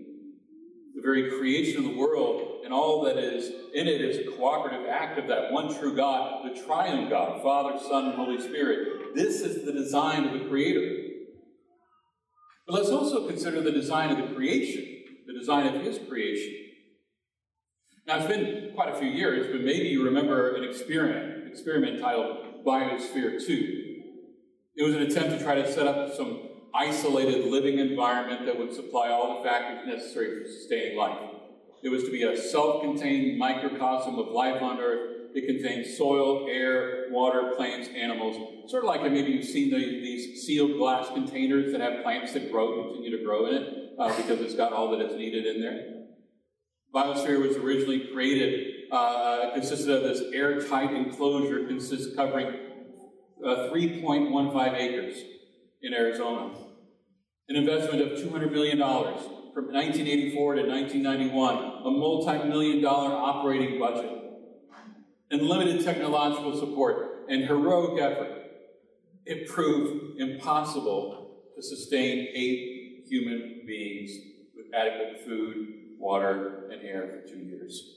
The 0.99 1.07
very 1.07 1.31
creation 1.31 1.77
of 1.77 1.83
the 1.85 1.97
world 1.97 2.59
and 2.65 2.73
all 2.73 3.05
that 3.05 3.17
is 3.17 3.49
in 3.73 3.88
it 3.88 4.01
is 4.01 4.17
a 4.17 4.31
cooperative 4.31 4.85
act 4.89 5.17
of 5.17 5.27
that 5.27 5.49
one 5.49 5.73
true 5.73 5.95
God, 5.95 6.43
the 6.43 6.62
triune 6.62 7.09
God, 7.09 7.41
Father, 7.41 7.79
Son, 7.79 8.07
and 8.07 8.15
Holy 8.15 8.41
Spirit. 8.41 9.15
This 9.15 9.39
is 9.39 9.63
the 9.63 9.71
design 9.71 10.25
of 10.25 10.33
the 10.33 10.49
Creator. 10.49 11.03
But 12.67 12.75
let's 12.75 12.89
also 12.89 13.29
consider 13.29 13.62
the 13.62 13.71
design 13.71 14.12
of 14.12 14.17
the 14.17 14.35
creation, 14.35 14.85
the 15.25 15.39
design 15.39 15.73
of 15.73 15.81
His 15.81 15.99
creation. 16.09 16.53
Now, 18.05 18.17
it's 18.17 18.27
been 18.27 18.73
quite 18.75 18.93
a 18.93 18.99
few 18.99 19.07
years, 19.07 19.47
but 19.53 19.62
maybe 19.62 19.88
you 19.88 20.03
remember 20.03 20.57
an 20.57 20.65
experiment, 20.65 21.47
experiment 21.47 22.01
titled 22.01 22.65
Biosphere 22.65 23.41
2. 23.45 24.01
It 24.75 24.83
was 24.83 24.95
an 24.95 25.03
attempt 25.03 25.38
to 25.38 25.41
try 25.41 25.55
to 25.55 25.71
set 25.71 25.88
up 25.88 26.13
some 26.13 26.48
isolated 26.73 27.45
living 27.45 27.79
environment 27.79 28.45
that 28.45 28.58
would 28.58 28.73
supply 28.73 29.10
all 29.10 29.38
the 29.38 29.49
factors 29.49 29.88
necessary 29.88 30.43
for 30.43 30.49
sustaining 30.49 30.97
life. 30.97 31.17
It 31.82 31.89
was 31.89 32.03
to 32.03 32.12
be 32.12 32.23
a 32.23 32.38
self 32.38 32.82
contained 32.82 33.38
microcosm 33.38 34.19
of 34.19 34.27
life 34.27 34.62
on 34.62 34.79
Earth. 34.79 35.15
It 35.34 35.45
contained 35.45 35.86
soil, 35.86 36.47
air, 36.49 37.05
water, 37.12 37.53
plants, 37.55 37.88
animals. 37.95 38.69
Sort 38.69 38.84
of 38.84 38.88
like 38.88 39.03
maybe 39.03 39.32
you've 39.32 39.45
seen 39.45 39.69
the, 39.69 39.77
these 39.77 40.43
sealed 40.45 40.77
glass 40.77 41.08
containers 41.13 41.71
that 41.71 41.82
have 41.82 42.03
plants 42.03 42.34
that 42.34 42.51
grow, 42.51 42.84
continue 42.84 43.15
to 43.17 43.23
grow 43.23 43.45
in 43.45 43.53
it, 43.55 43.93
uh, 43.99 44.15
because 44.17 44.41
it's 44.41 44.55
got 44.55 44.73
all 44.73 44.91
that 44.91 45.01
is 45.01 45.15
needed 45.15 45.45
in 45.45 45.62
there. 45.62 45.99
Biosphere 46.93 47.39
was 47.39 47.55
originally 47.58 48.08
created, 48.12 48.91
uh, 48.91 49.51
consisted 49.53 49.91
of 49.91 50.01
this 50.01 50.21
airtight 50.34 50.91
enclosure 50.91 51.67
consists 51.67 52.15
covering 52.15 52.47
uh, 53.45 53.69
3.15 53.71 54.75
acres 54.75 55.17
in 55.81 55.93
Arizona. 55.93 56.53
An 57.47 57.55
investment 57.55 58.01
of 58.01 58.19
$200 58.19 58.51
million 58.51 58.77
from 58.77 59.73
1984 59.73 60.55
to 60.55 60.61
1991, 60.67 61.55
a 61.57 61.91
multi 61.91 62.47
million 62.47 62.81
dollar 62.81 63.11
operating 63.15 63.79
budget, 63.79 64.11
and 65.31 65.41
limited 65.41 65.83
technological 65.83 66.57
support 66.57 67.25
and 67.29 67.45
heroic 67.45 68.01
effort, 68.01 68.51
it 69.25 69.47
proved 69.47 70.19
impossible 70.19 71.43
to 71.55 71.61
sustain 71.61 72.27
eight 72.33 73.05
human 73.07 73.61
beings 73.65 74.11
with 74.55 74.67
adequate 74.73 75.23
food, 75.25 75.67
water, 75.97 76.69
and 76.71 76.81
air 76.83 77.07
for 77.07 77.27
two 77.27 77.39
years. 77.39 77.95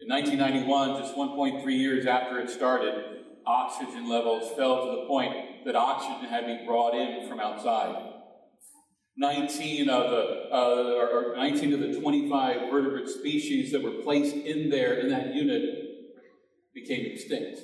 In 0.00 0.08
1991, 0.08 1.00
just 1.02 1.16
1.3 1.16 1.78
years 1.78 2.06
after 2.06 2.40
it 2.40 2.50
started, 2.50 3.24
oxygen 3.46 4.08
levels 4.08 4.50
fell 4.56 4.84
to 4.84 5.00
the 5.00 5.06
point 5.06 5.53
that 5.64 5.76
oxygen 5.76 6.28
had 6.28 6.40
to 6.42 6.58
be 6.58 6.66
brought 6.66 6.94
in 6.94 7.28
from 7.28 7.40
outside. 7.40 8.12
19 9.16 9.88
of 9.88 10.10
the 10.10 10.48
uh, 10.52 11.32
or 11.32 11.36
19 11.36 11.72
of 11.72 11.80
the 11.80 12.00
25 12.00 12.70
vertebrate 12.70 13.08
species 13.08 13.70
that 13.70 13.82
were 13.82 14.02
placed 14.02 14.34
in 14.34 14.68
there 14.70 14.94
in 14.94 15.08
that 15.08 15.34
unit 15.34 15.62
became 16.74 17.06
extinct. 17.06 17.60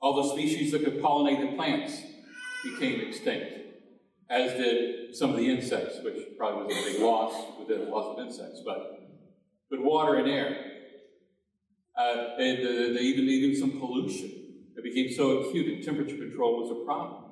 All 0.00 0.22
the 0.22 0.34
species 0.34 0.72
that 0.72 0.84
could 0.84 1.00
pollinate 1.00 1.48
the 1.48 1.56
plants 1.56 2.02
became 2.64 3.00
extinct, 3.00 3.52
as 4.28 4.52
did 4.52 5.14
some 5.14 5.30
of 5.30 5.36
the 5.36 5.48
insects, 5.48 5.98
which 6.02 6.36
probably 6.36 6.74
was 6.74 6.76
a 6.76 6.92
big 6.92 7.02
loss 7.02 7.58
with 7.58 7.68
the 7.68 7.84
loss 7.84 8.18
of 8.18 8.26
insects, 8.26 8.62
but 8.64 9.00
but 9.70 9.80
water 9.80 10.16
and 10.16 10.28
air. 10.28 10.66
Uh, 11.96 12.34
and 12.38 12.58
uh, 12.66 13.00
even 13.00 13.24
even 13.26 13.60
some 13.60 13.78
pollution. 13.78 14.39
It 14.82 14.94
became 14.94 15.12
so 15.14 15.42
acute, 15.42 15.66
that 15.66 15.84
temperature 15.84 16.16
control 16.16 16.62
was 16.62 16.70
a 16.70 16.84
problem. 16.86 17.24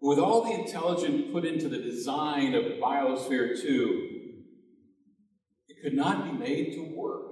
With 0.00 0.18
all 0.18 0.42
the 0.42 0.54
intelligence 0.54 1.30
put 1.30 1.44
into 1.44 1.68
the 1.68 1.76
design 1.76 2.54
of 2.54 2.64
Biosphere 2.80 3.60
2, 3.60 4.08
it 5.68 5.82
could 5.82 5.92
not 5.92 6.24
be 6.24 6.32
made 6.32 6.72
to 6.72 6.94
work. 6.96 7.26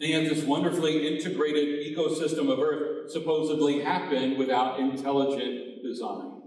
And 0.00 0.24
this 0.24 0.44
wonderfully 0.44 1.08
integrated 1.08 1.96
ecosystem 1.96 2.48
of 2.48 2.60
Earth 2.60 3.10
supposedly 3.10 3.80
happened 3.80 4.38
without 4.38 4.78
intelligent 4.78 5.82
design. 5.82 6.42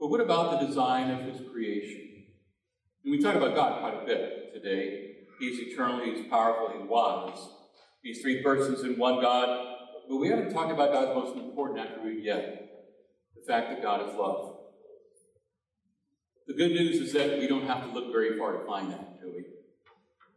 But 0.00 0.08
what 0.08 0.20
about 0.20 0.58
the 0.60 0.66
design 0.66 1.12
of 1.12 1.32
His 1.32 1.48
creation? 1.48 2.24
And 3.04 3.12
we 3.12 3.22
talk 3.22 3.36
about 3.36 3.54
God 3.54 3.80
quite 3.80 4.02
a 4.02 4.04
bit 4.04 4.52
today. 4.52 5.05
He's 5.38 5.58
eternal, 5.60 6.04
He's 6.04 6.26
powerful, 6.28 6.78
He's 6.78 6.88
wise. 6.88 7.38
He's 8.02 8.20
three 8.22 8.42
persons 8.42 8.82
in 8.82 8.98
one 8.98 9.20
God. 9.20 9.74
But 10.08 10.16
we 10.16 10.28
haven't 10.28 10.52
talked 10.52 10.70
about 10.70 10.92
God's 10.92 11.14
most 11.14 11.36
important 11.36 11.80
attribute 11.80 12.22
yet 12.22 12.66
the 13.34 13.52
fact 13.52 13.70
that 13.70 13.82
God 13.82 14.08
is 14.08 14.14
love. 14.14 14.56
The 16.46 16.54
good 16.54 16.70
news 16.70 16.96
is 16.96 17.12
that 17.12 17.38
we 17.38 17.48
don't 17.48 17.66
have 17.66 17.82
to 17.82 17.90
look 17.90 18.12
very 18.12 18.38
far 18.38 18.52
to 18.52 18.64
find 18.66 18.90
that, 18.92 19.20
do 19.20 19.32
we? 19.34 19.44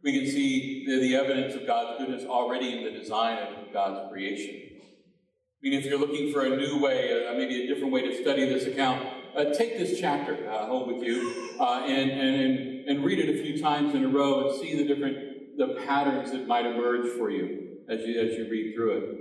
We 0.02 0.18
can 0.18 0.30
see 0.30 0.84
the, 0.86 1.14
evidence 1.14 1.54
of 1.54 1.66
God's 1.66 1.98
goodness 1.98 2.24
already 2.24 2.78
in 2.78 2.84
the 2.84 2.98
design 2.98 3.38
of 3.38 3.72
God's 3.72 4.10
creation. 4.10 4.70
I 4.72 5.58
mean, 5.62 5.74
if 5.74 5.84
you're 5.84 5.98
looking 5.98 6.32
for 6.32 6.44
a 6.46 6.56
new 6.56 6.80
way, 6.80 7.26
uh, 7.26 7.34
maybe 7.34 7.64
a 7.64 7.66
different 7.68 7.92
way 7.92 8.02
to 8.02 8.20
study 8.20 8.46
this 8.46 8.66
account, 8.66 9.06
uh, 9.36 9.44
take 9.52 9.78
this 9.78 10.00
chapter 10.00 10.50
uh, 10.50 10.66
home 10.66 10.92
with 10.92 11.04
you 11.06 11.54
uh, 11.60 11.84
and, 11.86 12.10
and, 12.10 12.69
and 12.88 13.04
read 13.04 13.18
it 13.18 13.28
a 13.28 13.42
few 13.42 13.60
times 13.60 13.94
in 13.94 14.04
a 14.04 14.08
row 14.08 14.48
and 14.48 14.60
see 14.60 14.76
the 14.76 14.84
different 14.84 15.56
the 15.56 15.74
patterns 15.86 16.32
that 16.32 16.46
might 16.46 16.64
emerge 16.64 17.06
for 17.18 17.30
you 17.30 17.78
as 17.88 18.00
you, 18.00 18.18
as 18.18 18.32
you 18.36 18.48
read 18.50 18.74
through 18.74 18.96
it. 18.96 19.20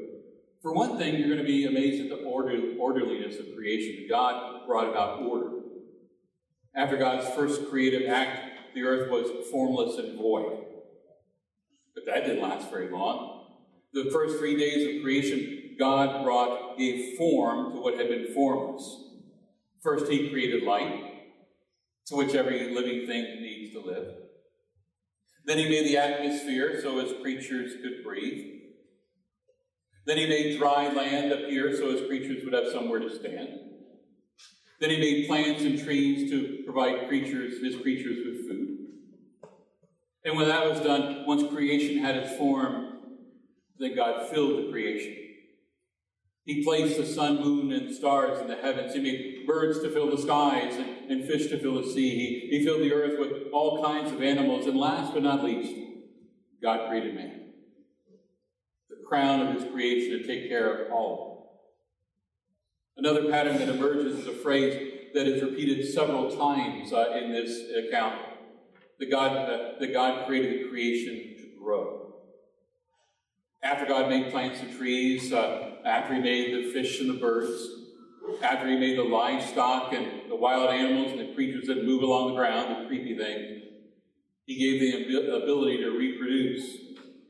For 0.61 0.73
one 0.73 0.97
thing, 0.97 1.15
you're 1.15 1.27
going 1.27 1.39
to 1.39 1.43
be 1.43 1.65
amazed 1.65 2.01
at 2.03 2.09
the 2.09 2.23
order, 2.23 2.57
orderliness 2.79 3.39
of 3.39 3.55
creation. 3.55 4.07
God 4.09 4.65
brought 4.67 4.89
about 4.89 5.21
order. 5.21 5.51
After 6.75 6.97
God's 6.97 7.27
first 7.35 7.69
creative 7.69 8.09
act, 8.09 8.73
the 8.73 8.83
earth 8.83 9.09
was 9.09 9.49
formless 9.51 9.97
and 9.97 10.17
void. 10.17 10.65
But 11.95 12.05
that 12.05 12.25
didn't 12.25 12.41
last 12.41 12.69
very 12.69 12.89
long. 12.89 13.47
The 13.93 14.09
first 14.11 14.37
three 14.37 14.57
days 14.57 14.95
of 14.95 15.01
creation, 15.01 15.75
God 15.79 16.23
brought, 16.23 16.77
gave 16.77 17.17
form 17.17 17.73
to 17.73 17.81
what 17.81 17.97
had 17.97 18.07
been 18.07 18.33
formless. 18.33 19.03
First, 19.81 20.11
He 20.11 20.29
created 20.29 20.63
light, 20.63 21.08
to 22.09 22.15
which 22.15 22.35
every 22.35 22.73
living 22.73 23.07
thing 23.07 23.41
needs 23.41 23.73
to 23.73 23.81
live. 23.81 24.15
Then 25.45 25.57
He 25.57 25.69
made 25.69 25.85
the 25.85 25.97
atmosphere 25.97 26.79
so 26.81 26.99
His 26.99 27.13
creatures 27.21 27.73
could 27.81 28.03
breathe. 28.03 28.59
Then 30.09 30.17
he 30.17 30.25
made 30.25 30.57
dry 30.57 30.91
land 30.91 31.31
appear 31.31 31.77
so 31.77 31.91
his 31.91 32.07
creatures 32.07 32.43
would 32.43 32.53
have 32.55 32.71
somewhere 32.71 32.97
to 32.97 33.15
stand. 33.15 33.59
Then 34.79 34.89
he 34.89 34.97
made 34.97 35.27
plants 35.27 35.61
and 35.61 35.77
trees 35.77 36.31
to 36.31 36.63
provide 36.63 37.07
creatures, 37.07 37.61
his 37.61 37.79
creatures 37.79 38.17
with 38.25 38.49
food. 38.49 38.77
And 40.25 40.35
when 40.35 40.47
that 40.47 40.67
was 40.67 40.79
done, 40.79 41.25
once 41.27 41.43
creation 41.53 41.99
had 41.99 42.15
its 42.15 42.35
form, 42.37 42.97
then 43.77 43.95
God 43.95 44.29
filled 44.29 44.57
the 44.65 44.71
creation. 44.71 45.28
He 46.45 46.63
placed 46.63 46.97
the 46.97 47.05
sun, 47.05 47.41
moon, 47.41 47.71
and 47.71 47.93
stars 47.93 48.39
in 48.39 48.47
the 48.47 48.55
heavens. 48.55 48.93
He 48.93 49.01
made 49.01 49.45
birds 49.45 49.79
to 49.81 49.89
fill 49.89 50.09
the 50.09 50.21
skies 50.21 50.75
and, 50.75 51.11
and 51.11 51.27
fish 51.27 51.47
to 51.49 51.59
fill 51.59 51.81
the 51.81 51.87
sea. 51.87 52.09
He, 52.49 52.57
he 52.57 52.65
filled 52.65 52.81
the 52.81 52.93
earth 52.93 53.19
with 53.19 53.51
all 53.53 53.83
kinds 53.83 54.11
of 54.11 54.23
animals. 54.23 54.65
And 54.65 54.77
last 54.77 55.13
but 55.13 55.23
not 55.23 55.43
least, 55.43 55.73
God 56.61 56.89
created 56.89 57.15
man 57.15 57.51
The 58.89 58.97
crown 59.07 59.47
of 59.47 59.53
his 59.53 59.71
creation 59.71 60.19
to 60.19 60.27
take 60.27 60.49
care 60.49 60.85
of 60.85 60.91
all. 60.91 61.29
Another 62.97 63.29
pattern 63.29 63.57
that 63.59 63.69
emerges 63.69 64.19
is 64.19 64.27
a 64.27 64.33
phrase 64.33 64.73
that 65.13 65.25
is 65.25 65.41
repeated 65.41 65.87
several 65.87 66.35
times 66.35 66.91
uh, 66.91 67.11
in 67.11 67.31
this 67.31 67.63
account. 67.87 68.19
The 68.99 69.05
God, 69.05 69.31
uh, 69.31 69.79
that 69.79 69.93
God 69.93 70.27
created 70.27 70.59
the 70.59 70.69
creation 70.69 71.35
to 71.37 71.63
grow. 71.63 71.98
After 73.61 73.85
God 73.85 74.09
made 74.09 74.31
plants 74.31 74.61
and 74.61 74.75
trees, 74.77 75.33
uh, 75.33 75.75
after 75.85 76.13
he 76.13 76.21
made 76.21 76.53
the 76.53 76.71
fish 76.71 77.01
and 77.01 77.09
the 77.09 77.15
birds, 77.15 77.67
after 78.41 78.67
he 78.67 78.77
made 78.77 78.97
the 78.97 79.03
livestock 79.03 79.91
and 79.93 80.29
the 80.29 80.35
wild 80.35 80.69
animals 80.69 81.11
and 81.11 81.19
the 81.19 81.33
creatures 81.33 81.67
that 81.67 81.83
move 81.83 82.01
along 82.01 82.29
the 82.29 82.35
ground, 82.35 82.83
the 82.83 82.87
creepy 82.87 83.17
things, 83.17 83.63
he 84.45 84.55
gave 84.55 84.79
them 84.79 85.11
the 85.11 85.43
ability 85.43 85.77
to 85.77 85.89
reproduce 85.89 86.77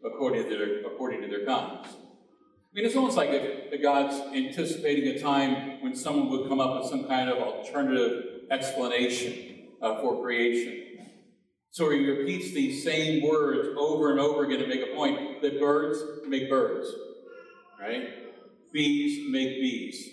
according 0.05 0.43
to 0.43 0.49
their, 0.49 0.85
according 0.85 1.21
to 1.21 1.27
their 1.27 1.45
kinds. 1.45 1.87
I 1.87 2.75
mean, 2.75 2.85
it's 2.85 2.95
almost 2.95 3.17
like 3.17 3.29
if 3.31 3.81
God's 3.81 4.15
anticipating 4.35 5.07
a 5.07 5.19
time 5.19 5.81
when 5.81 5.95
someone 5.95 6.29
would 6.29 6.47
come 6.47 6.59
up 6.59 6.79
with 6.79 6.89
some 6.89 7.07
kind 7.07 7.27
of 7.27 7.39
alternative 7.39 8.43
explanation 8.51 9.69
uh, 9.81 9.99
for 10.01 10.21
creation. 10.21 10.88
So 11.71 11.89
he 11.91 11.99
repeats 11.99 12.51
these 12.51 12.83
same 12.83 13.21
words 13.27 13.69
over 13.77 14.11
and 14.11 14.19
over 14.19 14.45
again 14.45 14.59
to 14.59 14.67
make 14.67 14.81
a 14.81 14.95
point 14.95 15.41
that 15.41 15.59
birds 15.59 15.99
make 16.27 16.49
birds, 16.49 16.87
right? 17.79 18.09
Bees 18.73 19.29
make 19.29 19.59
bees. 19.59 20.07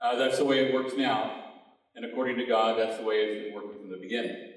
Uh, 0.00 0.16
that's 0.16 0.38
the 0.38 0.44
way 0.44 0.66
it 0.66 0.74
works 0.74 0.94
now. 0.96 1.42
And 1.94 2.04
according 2.04 2.38
to 2.38 2.46
God, 2.46 2.78
that's 2.78 2.98
the 2.98 3.04
way 3.04 3.16
it's 3.16 3.44
been 3.44 3.54
working 3.54 3.80
from 3.80 3.90
the 3.90 3.98
beginning. 3.98 4.52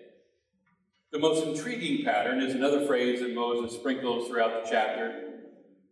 The 1.11 1.19
most 1.19 1.45
intriguing 1.45 2.03
pattern 2.03 2.41
is 2.41 2.53
another 2.53 2.85
phrase 2.85 3.21
that 3.21 3.33
Moses 3.33 3.77
sprinkles 3.77 4.27
throughout 4.27 4.63
the 4.63 4.69
chapter 4.69 5.31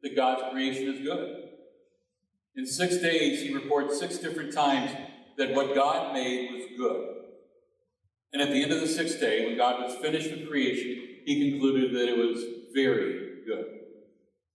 that 0.01 0.15
God's 0.15 0.51
creation 0.51 0.93
is 0.93 1.01
good. 1.01 1.43
In 2.55 2.65
six 2.65 2.97
days, 2.97 3.41
he 3.41 3.53
reports 3.53 3.99
six 3.99 4.17
different 4.17 4.53
times 4.53 4.91
that 5.37 5.55
what 5.55 5.73
God 5.73 6.13
made 6.13 6.51
was 6.51 6.63
good. 6.77 7.22
And 8.33 8.41
at 8.41 8.49
the 8.49 8.63
end 8.63 8.71
of 8.71 8.81
the 8.81 8.87
sixth 8.87 9.19
day, 9.19 9.45
when 9.45 9.55
God 9.55 9.83
was 9.83 9.95
finished 9.97 10.31
with 10.31 10.49
creation, 10.49 11.21
he 11.23 11.51
concluded 11.51 11.93
that 11.93 12.09
it 12.09 12.17
was 12.17 12.43
very 12.73 13.45
good. 13.45 13.65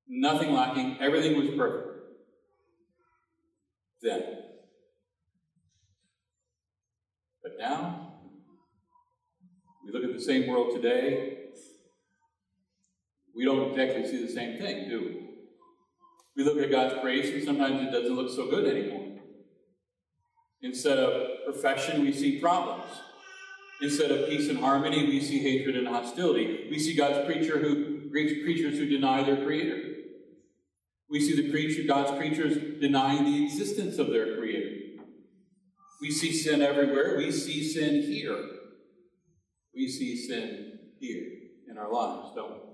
Nothing 0.09 0.53
lacking, 0.53 0.99
everything 1.01 1.37
was 1.37 1.49
perfect. 1.57 1.87
Then. 4.03 4.23
But 7.43 7.53
now, 7.59 8.15
we 9.85 9.93
look 9.93 10.05
at 10.05 10.13
the 10.13 10.23
same 10.23 10.49
world 10.49 10.75
today, 10.75 11.37
we 13.35 13.45
don't 13.45 13.71
exactly 13.71 14.05
see 14.09 14.27
the 14.27 14.33
same 14.33 14.59
thing, 14.59 14.89
do 14.89 15.01
we? 15.01 15.29
We 16.37 16.45
look 16.45 16.59
at 16.59 16.71
God's 16.71 17.01
creation, 17.01 17.45
sometimes 17.45 17.81
it 17.81 17.93
doesn't 17.93 18.15
look 18.15 18.31
so 18.31 18.51
good 18.51 18.67
anymore. 18.67 19.19
Instead 20.63 20.99
of 20.99 21.45
perfection, 21.47 22.03
we 22.03 22.13
see 22.13 22.41
problems. 22.41 22.91
Instead 23.81 24.11
of 24.11 24.29
peace 24.29 24.49
and 24.49 24.59
harmony, 24.59 25.07
we 25.07 25.21
see 25.21 25.39
hatred 25.39 25.77
and 25.77 25.87
hostility. 25.87 26.67
We 26.71 26.79
see 26.79 26.95
God's 26.95 27.27
creature 27.27 27.59
who 27.59 28.09
creatures 28.11 28.79
who 28.79 28.87
deny 28.87 29.23
their 29.23 29.45
creator. 29.45 29.81
We 31.11 31.21
see 31.21 31.41
the 31.41 31.51
creature, 31.51 31.83
God's 31.87 32.19
creatures 32.19 32.81
denying 32.81 33.25
the 33.25 33.45
existence 33.45 33.99
of 33.99 34.09
their 34.09 34.37
creator. 34.37 35.03
We 36.01 36.11
see 36.11 36.33
sin 36.33 36.63
everywhere. 36.63 37.17
We 37.17 37.31
see 37.31 37.63
sin 37.63 38.03
here 38.03 38.39
we 39.79 39.87
see 39.87 40.17
sin 40.17 40.79
here 40.99 41.29
in 41.71 41.79
our 41.79 41.93
lives, 41.93 42.35
don't 42.35 42.51
we? 42.51 42.57
I 42.57 42.67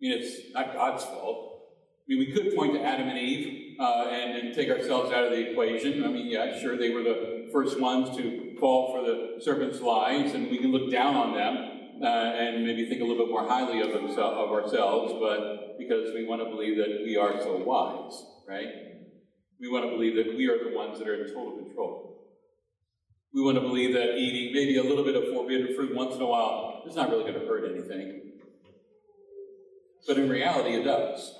mean, 0.00 0.22
it's 0.22 0.54
not 0.54 0.72
God's 0.72 1.02
fault. 1.02 1.62
I 2.00 2.04
mean, 2.06 2.18
we 2.20 2.32
could 2.32 2.54
point 2.54 2.74
to 2.74 2.82
Adam 2.82 3.08
and 3.08 3.18
Eve 3.18 3.76
uh, 3.80 4.06
and, 4.08 4.38
and, 4.38 4.54
take 4.54 4.70
ourselves 4.70 5.12
out 5.12 5.24
of 5.24 5.30
the 5.32 5.50
equation. 5.50 6.04
I 6.04 6.08
mean, 6.08 6.28
yeah, 6.28 6.56
sure, 6.60 6.78
they 6.78 6.90
were 6.90 7.02
the 7.02 7.48
first 7.52 7.80
ones 7.80 8.16
to 8.16 8.45
fall 8.58 8.92
for 8.92 9.02
the 9.02 9.42
serpent's 9.42 9.80
lies, 9.80 10.34
and 10.34 10.50
we 10.50 10.58
can 10.58 10.72
look 10.72 10.90
down 10.90 11.14
on 11.14 11.34
them 11.34 12.02
uh, 12.02 12.06
and 12.06 12.64
maybe 12.64 12.88
think 12.88 13.00
a 13.00 13.04
little 13.04 13.24
bit 13.24 13.30
more 13.30 13.46
highly 13.48 13.80
of, 13.80 13.88
themse- 13.88 14.18
of 14.18 14.50
ourselves, 14.50 15.14
but 15.20 15.78
because 15.78 16.12
we 16.14 16.26
want 16.26 16.42
to 16.42 16.46
believe 16.46 16.76
that 16.76 17.02
we 17.04 17.16
are 17.16 17.40
so 17.40 17.56
wise, 17.64 18.22
right? 18.48 18.68
We 19.60 19.68
want 19.70 19.84
to 19.84 19.90
believe 19.90 20.16
that 20.16 20.36
we 20.36 20.48
are 20.48 20.62
the 20.62 20.76
ones 20.76 20.98
that 20.98 21.08
are 21.08 21.24
in 21.24 21.32
total 21.32 21.56
control. 21.56 22.06
We 23.32 23.42
want 23.42 23.56
to 23.56 23.62
believe 23.62 23.94
that 23.94 24.16
eating 24.16 24.54
maybe 24.54 24.76
a 24.78 24.82
little 24.82 25.04
bit 25.04 25.16
of 25.16 25.24
forbidden 25.34 25.74
fruit 25.74 25.94
once 25.94 26.14
in 26.14 26.22
a 26.22 26.26
while 26.26 26.82
is 26.86 26.96
not 26.96 27.10
really 27.10 27.22
going 27.30 27.40
to 27.40 27.46
hurt 27.46 27.70
anything. 27.70 28.32
But 30.06 30.18
in 30.18 30.28
reality, 30.28 30.74
it 30.74 30.84
does. 30.84 31.34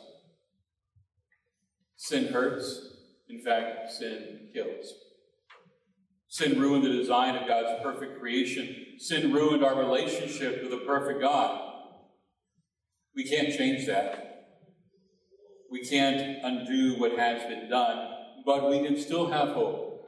Sin 1.96 2.32
hurts. 2.32 2.90
In 3.28 3.42
fact, 3.42 3.92
sin 3.92 4.48
kills. 4.52 5.05
Sin 6.36 6.60
ruined 6.60 6.84
the 6.84 6.90
design 6.90 7.34
of 7.34 7.48
God's 7.48 7.82
perfect 7.82 8.20
creation. 8.20 8.98
Sin 8.98 9.32
ruined 9.32 9.64
our 9.64 9.74
relationship 9.74 10.60
with 10.60 10.70
the 10.70 10.84
perfect 10.86 11.22
God. 11.22 11.62
We 13.14 13.24
can't 13.24 13.56
change 13.56 13.86
that. 13.86 14.44
We 15.70 15.80
can't 15.80 16.44
undo 16.44 17.00
what 17.00 17.18
has 17.18 17.42
been 17.44 17.70
done, 17.70 18.10
but 18.44 18.68
we 18.68 18.86
can 18.86 18.98
still 18.98 19.30
have 19.30 19.54
hope. 19.54 20.06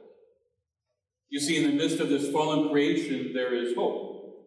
You 1.29 1.39
see, 1.39 1.63
in 1.63 1.71
the 1.71 1.75
midst 1.75 1.99
of 1.99 2.09
this 2.09 2.31
fallen 2.31 2.69
creation, 2.69 3.31
there 3.33 3.55
is 3.55 3.73
hope. 3.75 4.45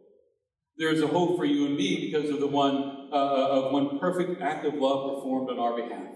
There 0.78 0.92
is 0.92 1.02
a 1.02 1.08
hope 1.08 1.36
for 1.36 1.44
you 1.44 1.66
and 1.66 1.74
me 1.74 2.12
because 2.12 2.30
of 2.30 2.38
the 2.38 2.46
one 2.46 3.08
uh, 3.12 3.16
of 3.16 3.72
one 3.72 3.98
perfect 3.98 4.40
act 4.40 4.64
of 4.64 4.74
love 4.74 5.16
performed 5.16 5.50
on 5.50 5.58
our 5.58 5.74
behalf. 5.74 6.14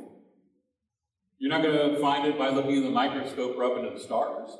You're 1.38 1.50
not 1.50 1.64
going 1.64 1.92
to 1.92 2.00
find 2.00 2.24
it 2.24 2.38
by 2.38 2.50
looking 2.50 2.76
in 2.76 2.84
the 2.84 2.90
microscope 2.90 3.56
or 3.56 3.64
up 3.64 3.78
into 3.78 3.90
the 3.90 4.00
stars. 4.00 4.56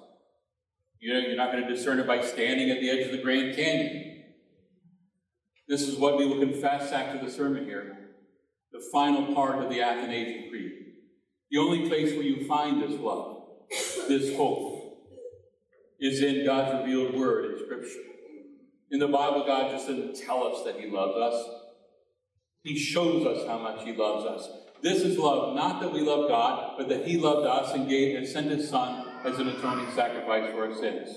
You 1.01 1.13
know, 1.13 1.21
you're 1.21 1.37
not 1.37 1.53
going 1.53 1.67
to 1.67 1.75
discern 1.75 1.99
it 1.99 2.07
by 2.07 2.23
standing 2.23 2.71
at 2.71 2.81
the 2.81 2.91
edge 2.91 3.07
of 3.07 3.13
the 3.13 3.23
Grand 3.23 3.55
Canyon. 3.55 4.25
This 5.69 5.83
is 5.83 5.97
what 5.97 6.17
we 6.17 6.27
will 6.27 6.39
confess 6.39 6.93
after 6.93 7.25
the 7.25 7.31
sermon 7.31 7.65
here 7.65 7.93
the 8.73 8.81
final 8.93 9.35
part 9.35 9.63
of 9.63 9.71
the 9.71 9.81
Athanasian 9.81 10.51
Creed. 10.51 10.73
The 11.51 11.59
only 11.59 11.89
place 11.89 12.13
where 12.13 12.23
you 12.23 12.47
find 12.47 12.83
this 12.83 12.99
love, 13.01 13.45
this 14.07 14.37
hope, 14.37 14.99
is 15.99 16.23
in 16.23 16.45
God's 16.45 16.83
revealed 16.83 17.15
word 17.15 17.53
in 17.53 17.65
Scripture. 17.65 18.01
In 18.91 18.99
the 18.99 19.09
Bible, 19.09 19.47
God 19.47 19.71
just 19.71 19.89
doesn't 19.89 20.17
tell 20.17 20.47
us 20.47 20.63
that 20.65 20.79
He 20.79 20.91
loves 20.91 21.17
us, 21.17 21.49
He 22.63 22.77
shows 22.77 23.25
us 23.27 23.47
how 23.47 23.59
much 23.59 23.83
He 23.83 23.95
loves 23.95 24.27
us. 24.27 24.49
This 24.83 25.03
is 25.03 25.17
love, 25.17 25.55
not 25.55 25.81
that 25.81 25.93
we 25.93 26.01
love 26.01 26.29
God, 26.29 26.75
but 26.77 26.89
that 26.91 27.07
He 27.07 27.17
loved 27.17 27.47
us 27.47 27.73
and 27.75 27.89
gave 27.89 28.17
and 28.17 28.27
sent 28.27 28.51
His 28.51 28.69
Son 28.69 29.06
as 29.27 29.39
an 29.41 29.49
atoning 29.49 29.93
sacrifice 29.93 30.51
for 30.53 30.67
our 30.67 30.75
sins. 30.75 31.09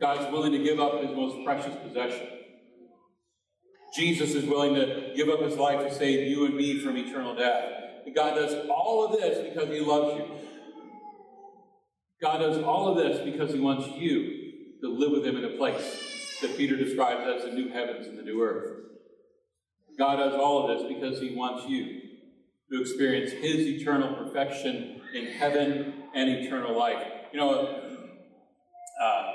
God's 0.00 0.30
willing 0.32 0.52
to 0.52 0.58
give 0.58 0.80
up 0.80 1.00
His 1.00 1.14
most 1.14 1.44
precious 1.44 1.74
possession. 1.76 2.28
Jesus 3.94 4.34
is 4.34 4.44
willing 4.44 4.74
to 4.74 5.12
give 5.16 5.28
up 5.28 5.40
His 5.40 5.56
life 5.56 5.88
to 5.88 5.94
save 5.94 6.28
you 6.28 6.44
and 6.44 6.56
me 6.56 6.80
from 6.80 6.96
eternal 6.96 7.34
death. 7.34 7.72
And 8.04 8.14
God 8.14 8.34
does 8.34 8.68
all 8.68 9.06
of 9.06 9.12
this 9.12 9.52
because 9.52 9.68
He 9.68 9.80
loves 9.80 10.18
you. 10.18 10.26
God 12.20 12.38
does 12.38 12.62
all 12.62 12.88
of 12.88 12.96
this 12.96 13.24
because 13.24 13.54
He 13.54 13.60
wants 13.60 13.88
you 13.96 14.78
to 14.82 14.88
live 14.88 15.12
with 15.12 15.24
Him 15.24 15.36
in 15.36 15.44
a 15.44 15.56
place 15.56 16.38
that 16.42 16.56
Peter 16.56 16.76
describes 16.76 17.26
as 17.26 17.44
the 17.44 17.52
new 17.52 17.70
heavens 17.70 18.06
and 18.06 18.18
the 18.18 18.22
new 18.22 18.42
earth. 18.42 18.82
God 19.98 20.16
does 20.16 20.34
all 20.34 20.68
of 20.68 20.78
this 20.78 20.92
because 20.92 21.20
He 21.20 21.34
wants 21.34 21.68
you 21.68 22.02
to 22.70 22.80
experience 22.80 23.30
His 23.30 23.60
eternal 23.66 24.14
perfection 24.14 25.00
in 25.14 25.26
heaven 25.26 25.95
and 26.16 26.30
eternal 26.30 26.76
life. 26.76 27.06
You 27.32 27.38
know, 27.38 27.82
uh, 29.02 29.32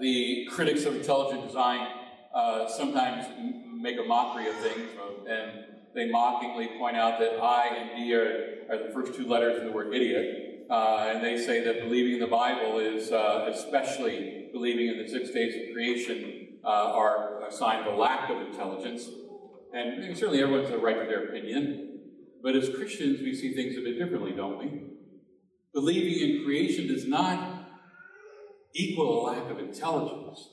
the 0.00 0.48
critics 0.50 0.84
of 0.84 0.96
intelligent 0.96 1.46
design 1.46 1.86
uh, 2.34 2.68
sometimes 2.68 3.26
make 3.80 3.98
a 3.98 4.02
mockery 4.02 4.48
of 4.48 4.56
things, 4.56 4.90
and 5.30 5.64
they 5.94 6.10
mockingly 6.10 6.70
point 6.78 6.96
out 6.96 7.20
that 7.20 7.40
I 7.40 7.68
and 7.68 7.96
D 7.96 8.12
are, 8.14 8.66
are 8.68 8.88
the 8.88 8.92
first 8.92 9.14
two 9.14 9.26
letters 9.26 9.60
in 9.60 9.66
the 9.66 9.72
word 9.72 9.94
idiot. 9.94 10.66
Uh, 10.68 11.12
and 11.14 11.24
they 11.24 11.38
say 11.38 11.64
that 11.64 11.80
believing 11.80 12.14
in 12.14 12.20
the 12.20 12.26
Bible 12.26 12.78
is, 12.78 13.10
uh, 13.10 13.50
especially 13.50 14.48
believing 14.52 14.88
in 14.88 14.98
the 14.98 15.08
six 15.08 15.30
days 15.30 15.54
of 15.54 15.72
creation, 15.72 16.58
uh, 16.64 16.68
are 16.68 17.46
a 17.46 17.50
sign 17.50 17.86
of 17.86 17.94
a 17.94 17.96
lack 17.96 18.28
of 18.28 18.42
intelligence. 18.42 19.08
And 19.72 20.16
certainly 20.16 20.42
everyone's 20.42 20.70
a 20.70 20.78
right 20.78 21.00
to 21.00 21.06
their 21.06 21.28
opinion. 21.28 22.00
But 22.42 22.54
as 22.54 22.68
Christians, 22.68 23.20
we 23.20 23.34
see 23.34 23.54
things 23.54 23.78
a 23.78 23.80
bit 23.80 23.98
differently, 23.98 24.32
don't 24.32 24.58
we? 24.58 24.87
Believing 25.74 26.30
in 26.30 26.44
creation 26.44 26.88
does 26.88 27.06
not 27.06 27.66
equal 28.74 29.20
a 29.20 29.30
lack 29.30 29.50
of 29.50 29.58
intelligence. 29.58 30.48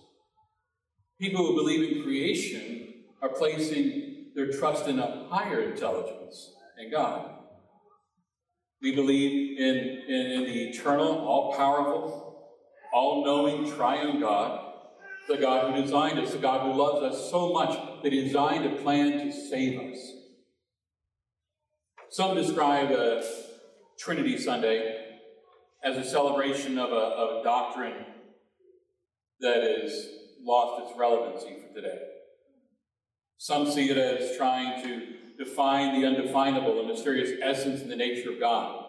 People 1.20 1.46
who 1.46 1.56
believe 1.56 1.98
in 1.98 2.04
creation 2.04 3.06
are 3.22 3.30
placing 3.30 4.32
their 4.36 4.52
trust 4.52 4.88
in 4.88 5.00
a 5.00 5.28
higher 5.30 5.62
intelligence, 5.62 6.54
in 6.78 6.92
God. 6.92 7.32
We 8.82 8.94
believe 8.94 9.58
in, 9.58 9.76
in, 9.78 10.32
in 10.32 10.44
the 10.44 10.70
eternal, 10.70 11.08
all 11.08 11.56
powerful, 11.56 12.50
all 12.94 13.26
knowing, 13.26 13.72
triune 13.72 14.20
God, 14.20 14.74
the 15.28 15.38
God 15.38 15.74
who 15.74 15.82
designed 15.82 16.20
us, 16.20 16.34
the 16.34 16.38
God 16.38 16.66
who 16.66 16.78
loves 16.80 17.02
us 17.02 17.32
so 17.32 17.54
much 17.54 18.04
that 18.04 18.12
He 18.12 18.22
designed 18.22 18.66
a 18.66 18.76
plan 18.82 19.26
to 19.26 19.32
save 19.32 19.80
us. 19.80 19.98
Some 22.10 22.36
describe 22.36 22.92
a 22.92 23.24
Trinity 23.98 24.38
Sunday 24.38 24.95
as 25.86 25.98
a 25.98 26.04
celebration 26.04 26.80
of 26.80 26.92
a, 26.92 26.96
of 26.96 27.42
a 27.42 27.44
doctrine 27.44 27.94
that 29.40 29.62
has 29.62 30.08
lost 30.42 30.90
its 30.90 31.00
relevancy 31.00 31.58
for 31.62 31.74
today. 31.76 32.00
Some 33.38 33.70
see 33.70 33.90
it 33.92 33.98
as 33.98 34.36
trying 34.36 34.84
to 34.84 35.44
define 35.44 36.00
the 36.00 36.08
undefinable, 36.08 36.76
the 36.76 36.92
mysterious 36.92 37.40
essence 37.42 37.82
and 37.82 37.92
the 37.92 37.96
nature 37.96 38.32
of 38.32 38.40
God. 38.40 38.84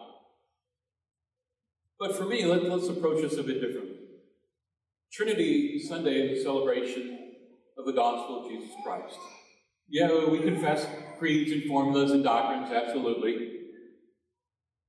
But 1.99 2.15
for 2.15 2.25
me, 2.25 2.45
let, 2.45 2.63
us 2.63 2.89
approach 2.89 3.21
this 3.21 3.37
a 3.37 3.43
bit 3.43 3.61
differently. 3.61 3.95
Trinity 5.11 5.79
Sunday 5.79 6.31
is 6.31 6.39
a 6.39 6.43
celebration 6.43 7.19
of 7.77 7.85
the 7.85 7.93
gospel 7.93 8.45
of 8.45 8.51
Jesus 8.51 8.71
Christ. 8.83 9.17
Yeah, 9.87 10.25
we 10.25 10.39
confess 10.39 10.87
creeds 11.19 11.51
and 11.51 11.63
formulas 11.65 12.11
and 12.11 12.23
doctrines, 12.23 12.71
absolutely. 12.71 13.51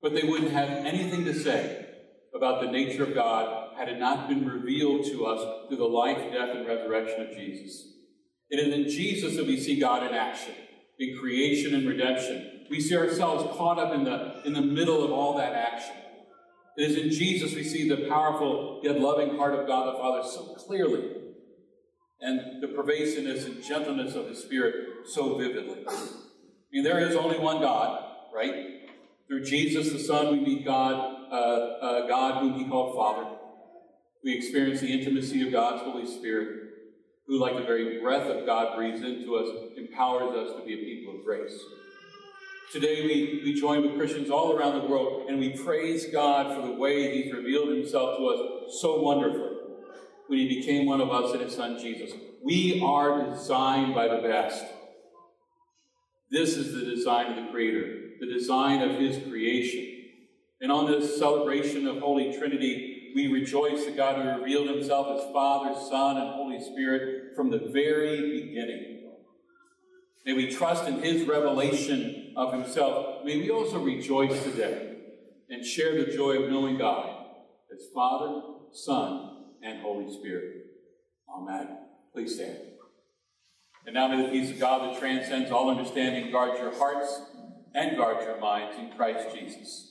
But 0.01 0.15
they 0.15 0.23
wouldn't 0.23 0.53
have 0.53 0.69
anything 0.69 1.25
to 1.25 1.35
say 1.35 1.88
about 2.35 2.61
the 2.61 2.71
nature 2.71 3.05
of 3.05 3.15
God 3.15 3.77
had 3.77 3.89
it 3.89 3.99
not 3.99 4.29
been 4.29 4.47
revealed 4.47 5.05
to 5.07 5.27
us 5.27 5.69
through 5.69 5.79
the 5.79 5.85
life, 5.85 6.19
death, 6.33 6.57
and 6.57 6.67
resurrection 6.67 7.23
of 7.23 7.37
Jesus. 7.37 7.95
It 8.51 8.59
is 8.59 8.75
in 8.75 8.89
Jesus 8.89 9.37
that 9.37 9.47
we 9.47 9.59
see 9.59 9.79
God 9.79 10.07
in 10.07 10.15
action, 10.15 10.55
in 10.99 11.19
creation 11.19 11.75
and 11.75 11.87
redemption. 11.87 12.67
We 12.71 12.81
see 12.81 12.97
ourselves 12.97 13.57
caught 13.57 13.79
up 13.79 13.95
in 13.95 14.05
the, 14.05 14.43
in 14.45 14.53
the 14.53 14.61
middle 14.61 15.05
of 15.05 15.11
all 15.11 15.37
that 15.39 15.53
action. 15.53 15.95
It 16.77 16.91
is 16.91 16.97
in 16.97 17.11
Jesus 17.11 17.55
we 17.55 17.65
see 17.65 17.89
the 17.89 18.09
powerful 18.09 18.81
yet 18.83 19.01
loving 19.01 19.37
heart 19.37 19.55
of 19.55 19.67
God 19.67 19.95
the 19.95 19.99
Father 19.99 20.23
so 20.29 20.55
clearly, 20.55 21.11
and 22.21 22.63
the 22.63 22.69
pervasiveness 22.69 23.47
and 23.47 23.63
gentleness 23.63 24.15
of 24.15 24.29
His 24.29 24.43
Spirit 24.43 25.07
so 25.07 25.37
vividly. 25.37 25.85
I 25.89 26.09
mean, 26.73 26.85
there 26.85 27.01
is 27.01 27.17
only 27.17 27.39
one 27.39 27.61
God, 27.61 28.05
right? 28.35 28.89
Through 29.27 29.45
Jesus 29.45 29.93
the 29.93 29.99
Son, 29.99 30.33
we 30.33 30.41
meet 30.41 30.65
God, 30.65 31.18
uh, 31.35 32.07
God 32.09 32.43
whom 32.43 32.55
He 32.55 32.69
called 32.69 32.95
Father. 32.95 33.37
We 34.25 34.37
experience 34.37 34.81
the 34.81 34.93
intimacy 34.93 35.47
of 35.47 35.53
God's 35.53 35.83
Holy 35.83 36.07
Spirit, 36.07 36.71
who, 37.27 37.39
like 37.39 37.57
the 37.57 37.63
very 37.63 38.01
breath 38.01 38.27
of 38.29 38.47
God 38.47 38.77
breathes 38.77 39.03
into 39.03 39.37
us, 39.37 39.49
empowers 39.77 40.35
us 40.37 40.57
to 40.57 40.67
be 40.67 40.75
a 40.75 40.77
people 40.77 41.19
of 41.19 41.25
grace. 41.25 41.59
Today, 42.73 43.03
we, 43.07 43.41
we 43.45 43.59
join 43.59 43.81
with 43.83 43.97
Christians 43.97 44.29
all 44.29 44.55
around 44.55 44.79
the 44.79 44.87
world 44.87 45.27
and 45.29 45.39
we 45.39 45.57
praise 45.57 46.07
God 46.13 46.55
for 46.55 46.67
the 46.67 46.75
way 46.75 47.23
He's 47.23 47.33
revealed 47.33 47.71
Himself 47.71 48.19
to 48.19 48.27
us 48.27 48.81
so 48.83 49.01
wonderfully 49.01 49.57
when 50.27 50.39
He 50.39 50.61
became 50.61 50.85
one 50.85 51.01
of 51.01 51.11
us 51.11 51.33
in 51.35 51.41
His 51.41 51.55
Son 51.55 51.79
Jesus. 51.79 52.13
We 52.45 52.83
are 52.85 53.31
designed 53.31 53.95
by 53.95 54.09
the 54.09 54.19
best. 54.19 54.67
This 56.31 56.59
is 56.59 56.75
the 56.75 56.95
design 56.95 57.33
of 57.33 57.45
the 57.47 57.51
Creator, 57.51 58.11
the 58.21 58.27
design 58.27 58.83
of 58.83 59.01
His 59.01 59.17
creation. 59.27 59.88
And 60.61 60.73
on 60.73 60.91
this 60.91 61.19
celebration 61.19 61.87
of 61.87 61.99
Holy 61.99 62.37
Trinity, 62.37 63.13
we 63.15 63.29
rejoice 63.29 63.85
that 63.85 63.97
God 63.97 64.17
who 64.17 64.43
revealed 64.43 64.69
Himself 64.69 65.19
as 65.19 65.33
Father, 65.33 65.75
Son, 65.89 66.17
and 66.17 66.31
Holy 66.35 66.61
Spirit 66.61 67.37
from 67.37 67.51
the 67.51 67.71
very 67.73 68.41
beginning. 68.41 69.11
May 70.27 70.33
we 70.35 70.51
trust 70.51 70.87
in 70.87 71.03
His 71.03 71.27
revelation 71.27 72.35
of 72.37 72.53
Himself. 72.53 73.25
May 73.25 73.39
we 73.39 73.51
also 73.51 73.79
rejoice 73.79 74.43
today 74.43 74.97
and 75.49 75.65
share 75.65 76.05
the 76.05 76.13
joy 76.13 76.43
of 76.43 76.51
knowing 76.51 76.77
God 76.77 77.25
as 77.73 77.87
Father, 77.95 78.43
Son, 78.73 79.45
and 79.63 79.81
Holy 79.81 80.13
Spirit. 80.13 80.67
Amen. 81.35 81.79
Please 82.13 82.35
stand. 82.35 82.59
And 83.87 83.95
now 83.95 84.09
may 84.09 84.23
the 84.23 84.29
peace 84.29 84.51
of 84.51 84.61
God 84.61 84.83
that 84.83 85.01
transcends 85.01 85.51
all 85.51 85.71
understanding 85.71 86.31
guard 86.31 86.59
your 86.59 86.77
hearts 86.77 87.23
and 87.75 87.97
guard 87.97 88.23
your 88.23 88.39
minds 88.39 88.77
in 88.77 88.91
Christ 88.91 89.35
Jesus. 89.35 89.91